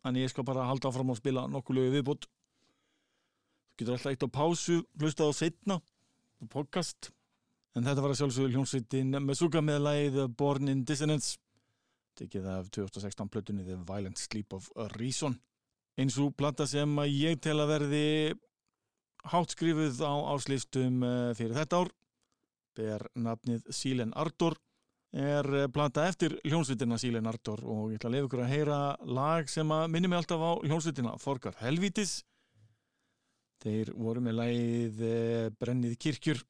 Þannig 0.00 0.24
ég 0.24 0.32
skal 0.32 0.46
bara 0.48 0.64
halda 0.64 0.88
áfram 0.88 1.12
og 1.12 1.18
spila 1.18 1.42
nokkulegu 1.44 1.90
viðbútt 1.92 2.24
Þú 2.24 3.82
getur 3.82 3.98
alltaf 3.98 4.14
eitt 4.14 4.24
á 4.24 4.28
pásu, 4.32 4.78
hlustað 4.96 5.28
á 5.28 5.32
setna 5.36 5.78
og 6.40 6.48
podcast 6.56 7.10
En 7.76 7.84
þetta 7.84 8.06
var 8.06 8.16
að 8.16 8.22
sjálfsögur 8.22 8.56
hljómsveitin 8.56 9.12
með 9.12 9.40
suga 9.42 9.60
með 9.60 9.84
leið 9.84 10.20
Born 10.40 10.72
in 10.72 10.86
Dissonance 10.88 11.36
Tekið 12.16 12.48
af 12.48 12.72
2016 12.72 13.28
plötunni 13.28 13.68
The 13.68 13.76
Violent 13.76 14.24
Sleep 14.24 14.56
of 14.56 14.72
Reason. 14.96 15.36
Eins 16.00 16.16
og 16.16 16.32
platta 16.40 16.64
sem 16.64 16.96
ég 17.12 17.44
tel 17.44 17.60
að 17.60 17.76
verði 17.76 18.06
háttskrifuð 19.28 20.00
á 20.00 20.12
áslistum 20.32 21.04
eh, 21.04 21.34
fyrir 21.36 21.60
þetta 21.60 21.84
ár 21.84 21.98
ber 22.76 23.06
nafnið 23.14 23.66
Sílen 23.74 24.12
Ardor 24.18 24.56
er 25.12 25.48
eh, 25.54 25.68
planta 25.72 26.06
eftir 26.08 26.38
hljónsvitina 26.46 26.98
Sílen 27.00 27.28
Ardor 27.28 27.62
og 27.68 27.92
ég 27.92 28.00
ætla 28.00 28.10
að 28.10 28.16
lefa 28.16 28.28
ykkur 28.28 28.44
að 28.44 28.52
heyra 28.54 28.78
lag 29.04 29.50
sem 29.50 29.74
að 29.74 29.88
minni 29.92 30.08
mig 30.08 30.22
alltaf 30.22 30.40
á 30.40 30.52
hljónsvitina 30.64 31.16
Þorgar 31.20 31.58
Helvítis. 31.60 32.22
Þeir 33.62 33.92
voru 33.94 34.24
með 34.24 34.38
læð 34.40 35.04
eh, 35.06 35.50
Brennið 35.60 35.98
kirkjur 36.00 36.42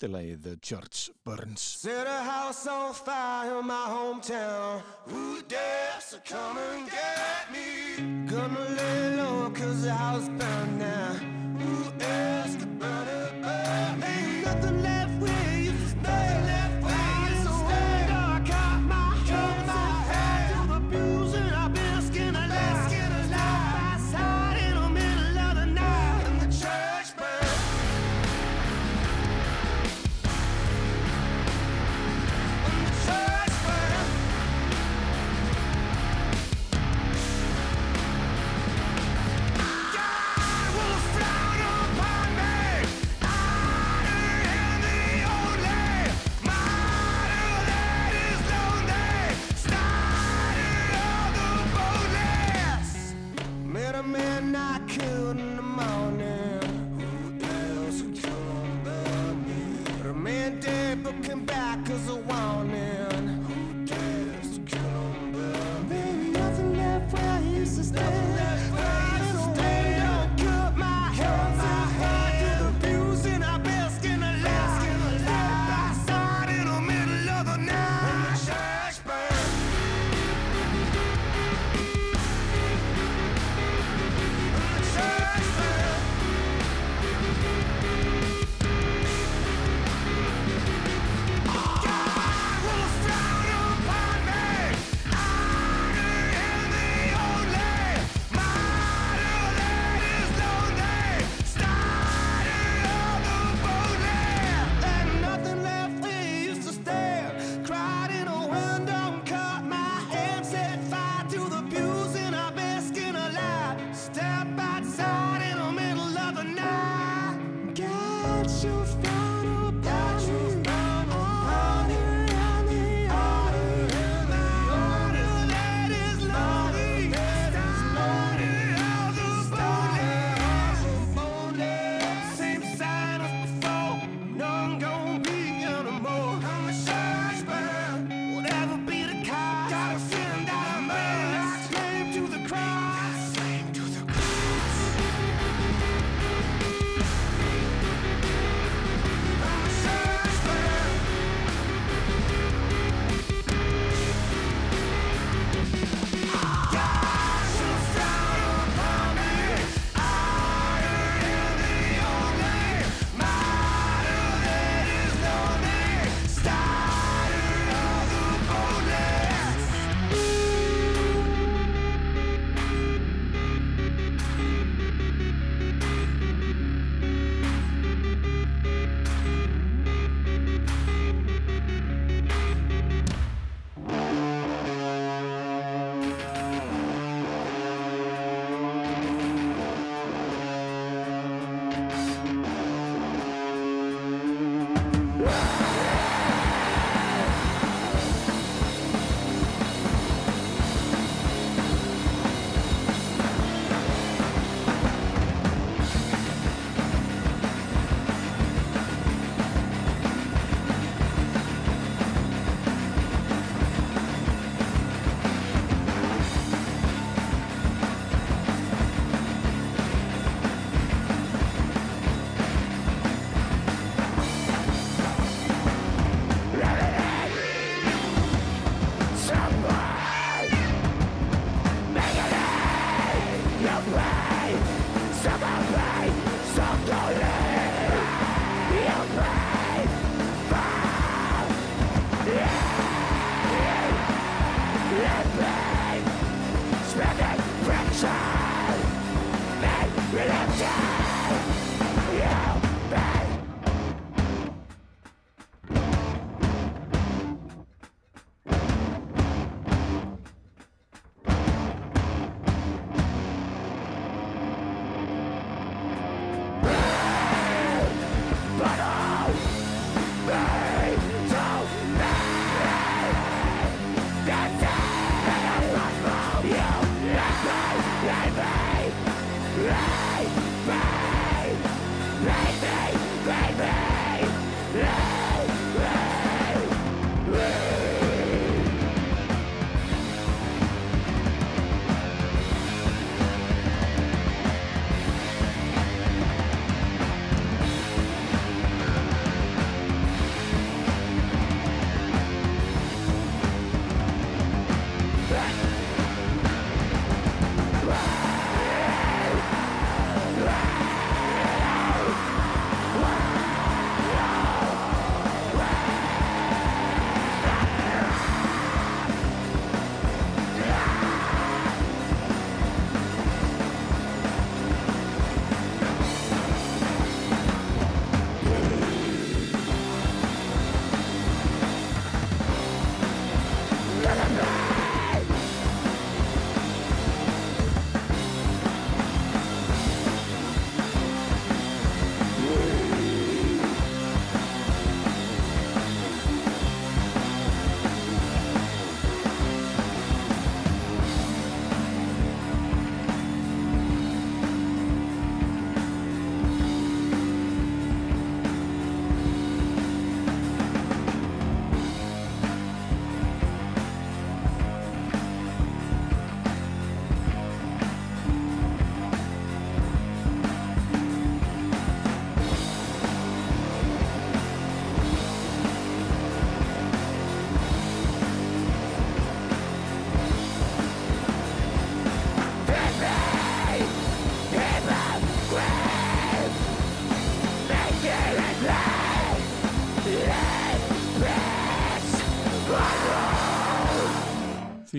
til 0.00 0.12
læð 0.14 0.46
Church 0.64 1.10
Burns. 1.24 1.64
Set 1.82 2.06
a 2.08 2.20
house 2.24 2.66
on 2.70 2.94
fire 2.94 3.58
in 3.58 3.66
my 3.66 3.84
hometown. 3.88 4.80
Who 5.08 5.42
dares 5.42 6.12
to 6.12 6.20
come 6.24 6.56
and 6.56 6.88
get 6.88 7.50
me? 7.52 8.26
Gonna 8.30 8.64
lay 8.76 9.16
low 9.16 9.50
cause 9.50 9.82
the 9.82 9.92
house 9.92 10.28
burned 10.28 10.78
now 10.78 11.29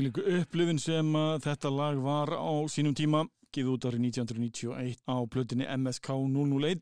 Þvíliku 0.02 0.24
upplifin 0.34 0.80
sem 0.82 1.10
þetta 1.44 1.70
lag 1.70 2.00
var 2.02 2.32
á 2.34 2.50
sínum 2.74 2.96
tíma, 2.98 3.20
gið 3.54 3.68
út 3.76 3.84
árið 3.86 4.08
1991 4.08 4.96
á 5.06 5.18
plötinni 5.30 5.68
MSK 5.70 6.16
001 6.26 6.82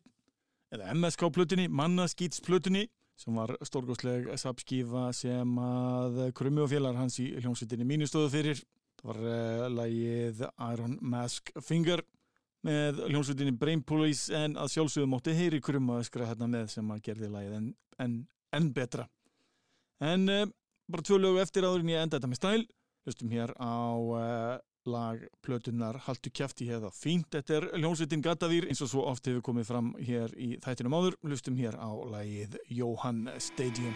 eða 0.71 0.93
MSK 0.93 1.27
plötinni, 1.35 1.65
mannaskýtsplötinni 1.67 2.85
sem 3.19 3.35
var 3.35 3.51
stórgóðsleg 3.67 4.29
sapskífa 4.39 5.09
sem 5.11 5.59
að 5.59 6.21
krummi 6.39 6.63
og 6.63 6.71
félagar 6.71 7.01
hans 7.01 7.19
í 7.19 7.27
hljómsveitinni 7.41 7.89
mínustöðu 7.91 8.31
fyrir. 8.37 8.63
Það 9.01 9.11
var 9.11 9.21
uh, 9.25 9.67
lagið 9.81 10.45
Iron 10.69 10.95
Mask 11.01 11.51
Finger 11.59 12.05
með 12.63 13.03
hljómsveitinni 13.09 13.57
Brain 13.59 13.83
Police 13.83 14.31
en 14.45 14.55
að 14.55 14.77
sjálfsögum 14.77 15.19
átti 15.19 15.35
heyri 15.35 15.59
krumma 15.59 15.99
öskra 16.05 16.31
hérna 16.31 16.47
með 16.55 16.71
sem 16.77 16.95
að 16.95 17.03
gerði 17.11 17.35
lagið 17.35 17.59
enn 17.59 17.69
en, 17.99 18.17
en 18.55 18.73
betra. 18.79 19.11
En 19.99 20.27
uh, 20.31 20.49
bara 20.87 21.03
tvö 21.03 21.19
lögu 21.19 21.43
eftir 21.43 21.67
aðurinn 21.67 21.97
ég 21.97 22.07
enda 22.07 22.15
þetta 22.15 22.31
með 22.31 22.45
stæl 22.45 22.67
Hlustum 23.07 23.31
hér 23.31 23.53
á 23.55 23.95
eh, 24.19 24.59
lag 24.89 25.21
Plötunar 25.45 25.99
Haltu 26.05 26.31
kæfti 26.33 26.67
heða 26.69 26.91
fínt. 26.93 27.29
Þetta 27.33 27.59
er 27.59 27.67
hljómsveitin 27.79 28.23
Gatavýr 28.25 28.69
eins 28.69 28.83
og 28.85 28.91
svo 28.93 29.05
oft 29.09 29.27
hefur 29.29 29.45
komið 29.51 29.69
fram 29.71 29.93
hér 29.99 30.33
í 30.37 30.55
þættinum 30.63 30.97
áður. 30.99 31.19
Hlustum 31.25 31.59
hér 31.59 31.79
á 31.79 31.89
lagið 32.15 32.59
Johan 32.79 33.27
Stadium. 33.39 33.95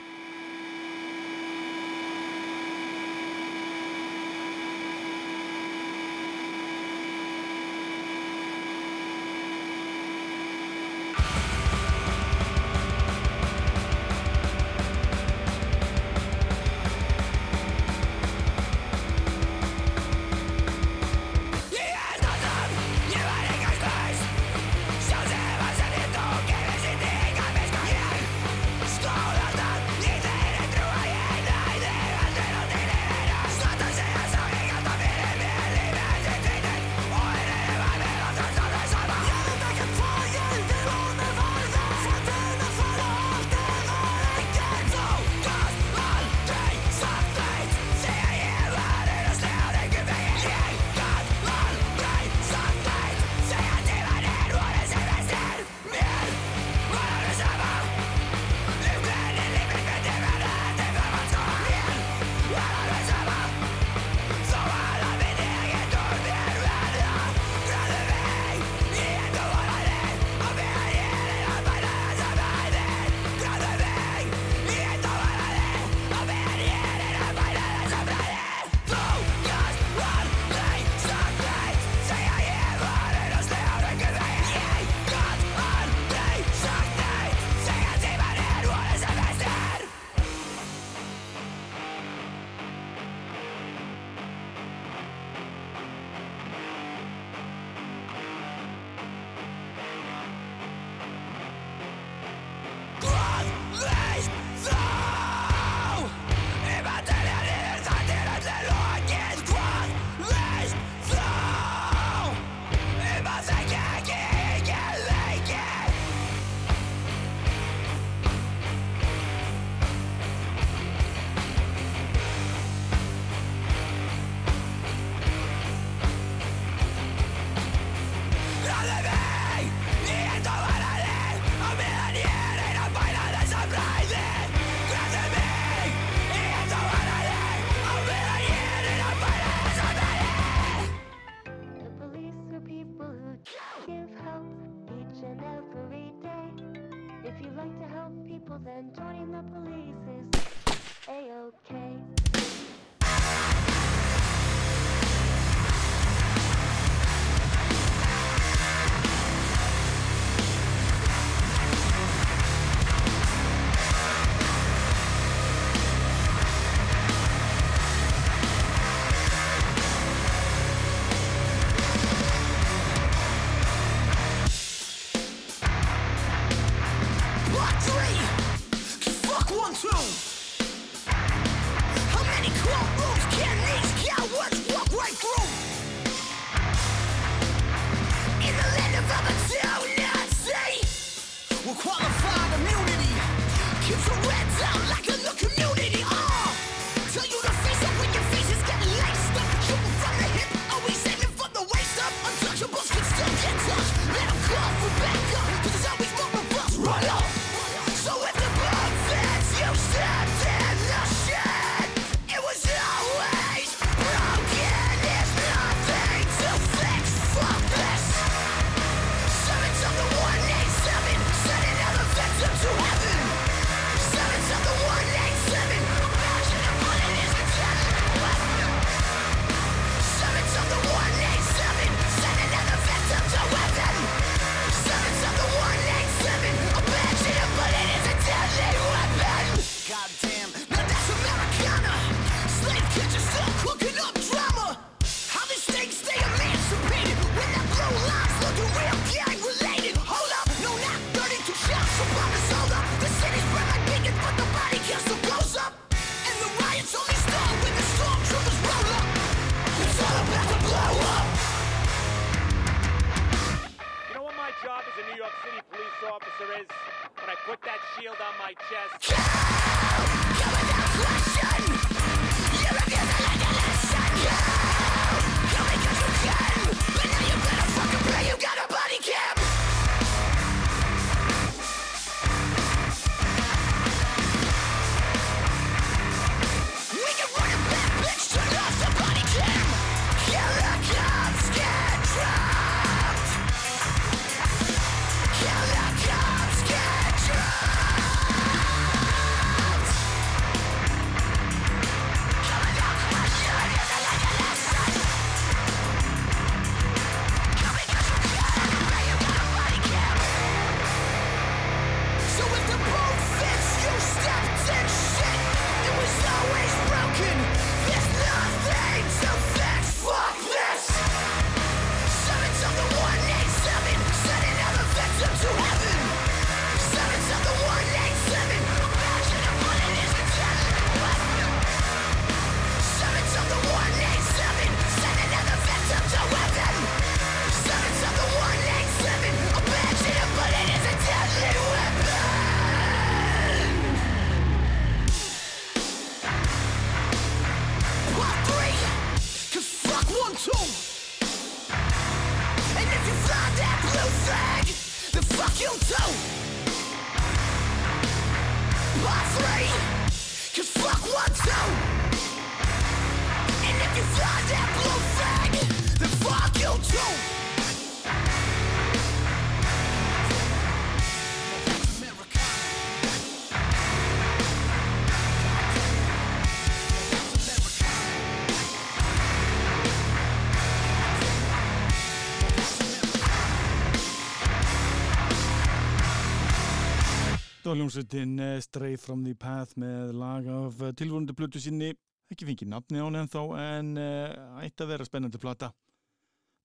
Var 387.74 387.80
hljómsveitin 387.80 388.40
eh, 388.40 388.60
Stray 388.62 388.98
from 389.02 389.24
the 389.26 389.34
Path 389.34 389.80
með 389.82 390.12
lag 390.20 390.46
af 390.46 390.82
eh, 390.84 390.92
tilvonandi 390.94 391.34
plötu 391.34 391.62
sinni. 391.62 391.88
Ekki 392.30 392.46
fengið 392.46 392.70
nafni 392.70 393.02
á 393.02 393.06
ennþá 393.10 393.42
en 393.62 393.90
uh, 393.98 394.60
ætti 394.62 394.86
að 394.86 394.92
vera 394.92 395.08
spennandi 395.08 395.42
plata. 395.42 395.72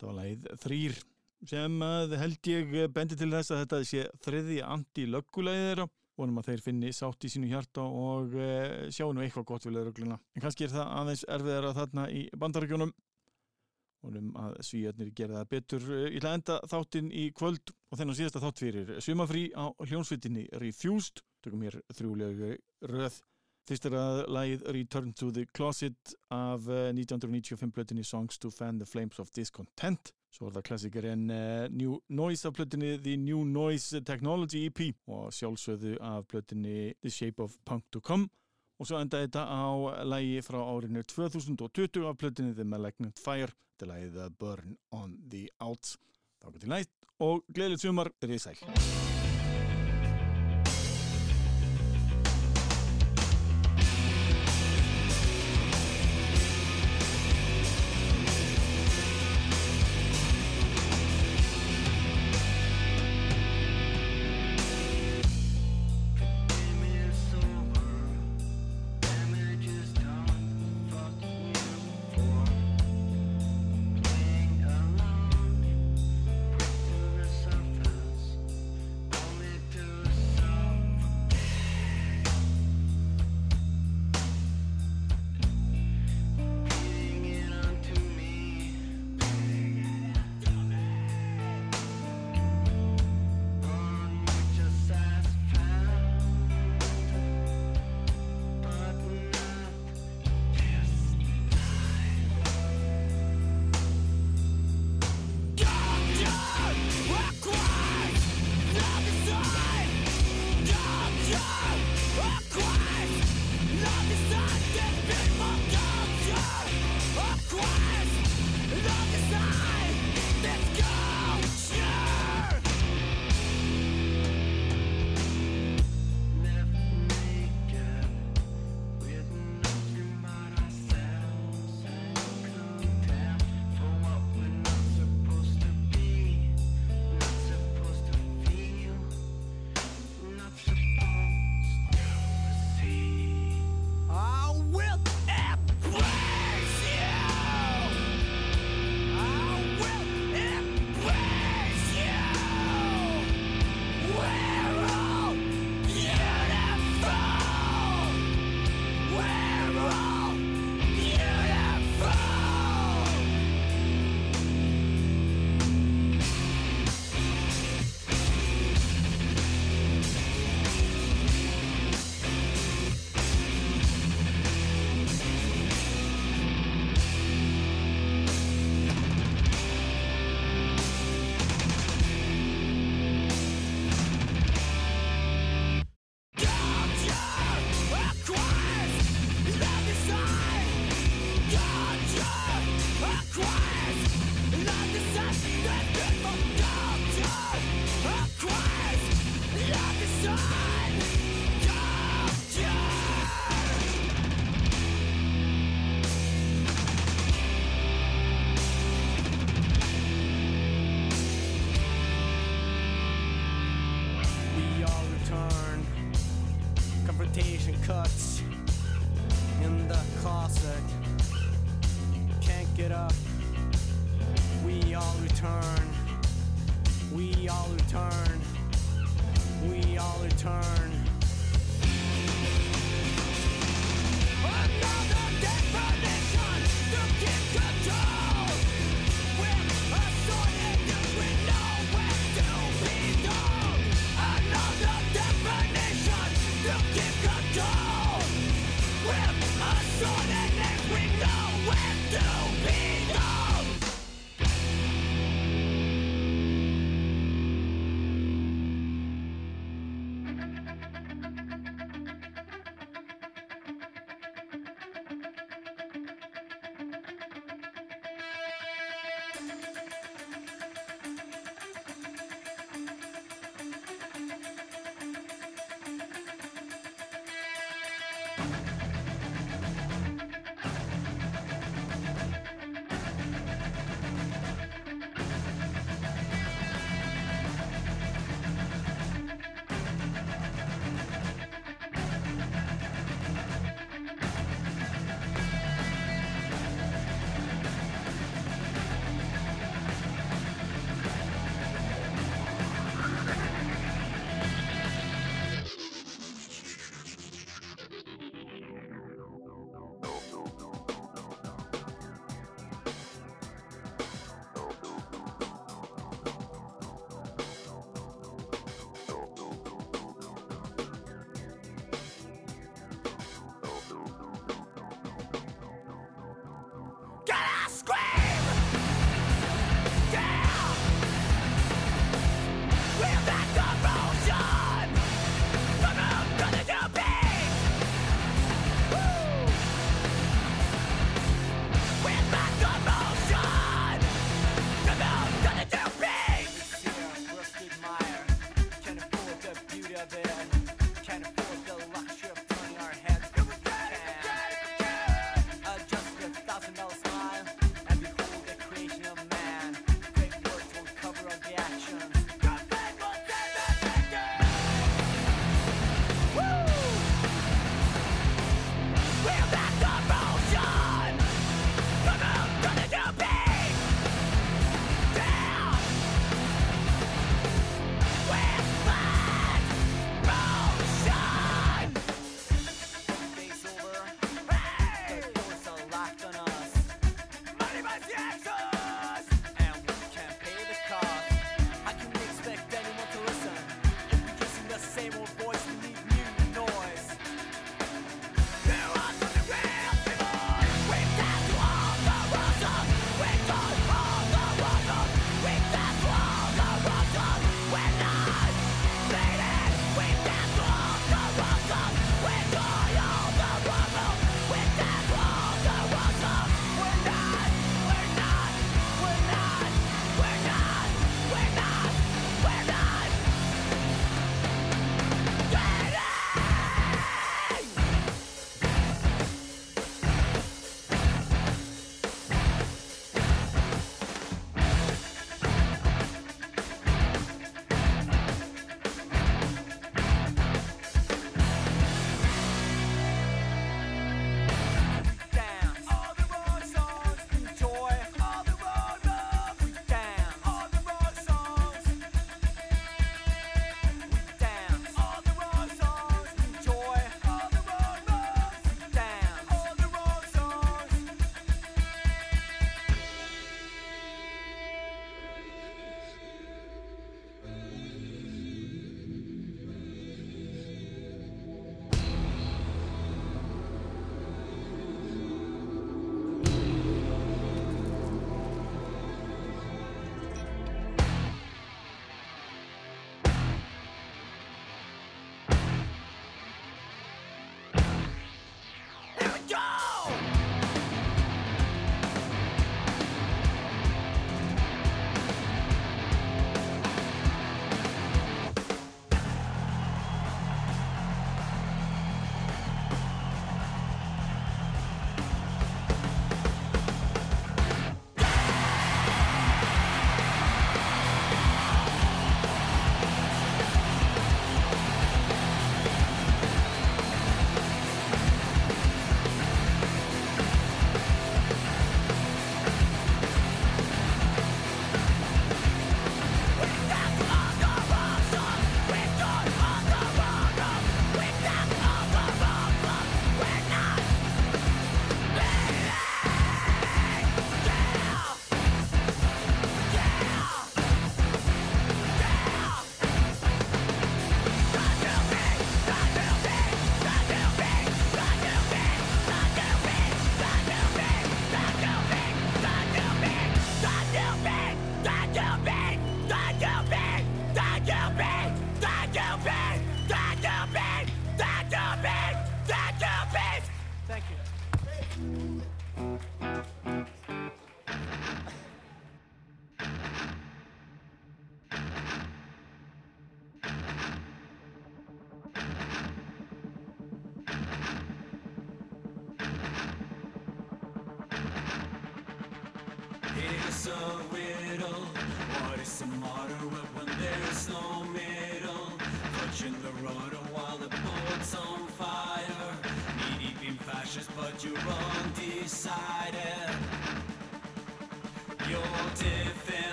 Það 0.00 0.08
var 0.08 0.16
lagið 0.18 0.48
Þrýr 0.64 0.98
sem 1.52 1.78
að 1.86 2.16
held 2.18 2.50
ég 2.50 2.74
eh, 2.74 2.90
bendi 2.90 3.18
til 3.18 3.30
þess 3.30 3.54
að 3.54 3.62
þetta 3.62 3.80
sé 3.86 4.04
þriði 4.26 4.58
anti-löggulegið 4.66 5.68
þeirra. 5.68 5.88
Vonum 6.18 6.42
að 6.42 6.50
þeir 6.50 6.64
finni 6.66 6.92
sátt 6.96 7.28
í 7.28 7.30
sínu 7.30 7.52
hjarta 7.52 7.86
og 7.86 8.34
uh, 8.34 8.86
sjáu 8.90 9.12
nú 9.14 9.22
eitthvað 9.22 9.50
gott 9.52 9.68
við 9.68 9.78
lögregluna. 9.78 10.18
En 10.34 10.42
kannski 10.42 10.66
er 10.66 10.74
það 10.74 10.94
aðeins 11.02 11.26
erfiðara 11.38 11.74
þarna 11.76 12.10
í 12.10 12.26
bandarækjunum. 12.34 12.96
Vonum 14.06 14.34
að 14.38 14.58
svíjarnir 14.66 15.10
gera 15.16 15.40
það 15.40 15.48
betur. 15.54 15.86
Eh, 15.90 16.08
Ég 16.14 16.20
ætla 16.20 16.32
að 16.32 16.38
enda 16.40 16.58
þáttinn 16.70 17.08
í 17.10 17.24
kvöld 17.36 17.72
og 17.96 18.02
þennan 18.02 18.16
síðasta 18.18 18.40
þátt 18.42 18.60
fyrir 18.60 18.90
sumafrí 19.00 19.42
á 19.56 19.72
hljónsvitinni 19.88 20.42
Refused. 20.60 21.22
Tökum 21.40 21.62
hér 21.64 21.78
þrjúlegu 21.96 22.50
röð. 22.90 23.14
Er 23.72 23.94
að 23.96 24.18
lagið 24.30 24.66
Return 24.76 25.14
to 25.16 25.30
the 25.32 25.46
Closet 25.56 26.12
af 26.30 26.68
eh, 26.68 26.90
1995 26.92 27.72
plötinni 27.72 28.04
Songs 28.04 28.36
to 28.38 28.50
Fan 28.52 28.76
the 28.78 28.86
Flames 28.86 29.16
of 29.18 29.32
Discontent. 29.32 30.12
Svo 30.28 30.50
er 30.50 30.58
það 30.58 30.66
klassikerinn 30.68 31.24
uh, 31.32 31.64
New 31.72 31.96
Noise 32.12 32.50
af 32.50 32.58
plötinni 32.58 32.92
The 33.00 33.16
New 33.16 33.46
Noise 33.48 34.02
Technology 34.04 34.66
EP 34.68 34.84
og 35.08 35.32
sjálfsögðu 35.32 35.96
af 36.04 36.28
plötinni 36.28 36.92
The 37.00 37.10
Shape 37.10 37.42
of 37.42 37.56
Punk 37.64 37.88
to 37.96 38.04
Come. 38.04 38.28
Og 38.76 38.90
svo 38.90 39.00
enda 39.00 39.24
þetta 39.24 39.46
á 39.48 39.72
lagi 40.04 40.44
frá 40.44 40.60
árinu 40.60 41.00
2020 41.16 42.04
af 42.12 42.20
plötinni 42.20 42.52
The 42.52 42.68
Malignant 42.68 43.24
Fire. 43.24 43.56
Er 43.80 43.88
lagið 43.88 44.20
The 44.20 44.30
Burn 44.36 44.76
on 44.92 45.16
the 45.32 45.48
Outs. 45.64 45.96
Þá 46.44 46.52
til 46.60 46.74
næst 46.76 47.05
og 47.20 47.44
gleðilegt 47.54 47.86
sumar, 47.86 48.12
er 48.22 48.36
ég 48.36 48.42
sæl. 48.42 49.15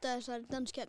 tästä 0.00 0.20
saada 0.20 0.44
tanskia 0.50 0.86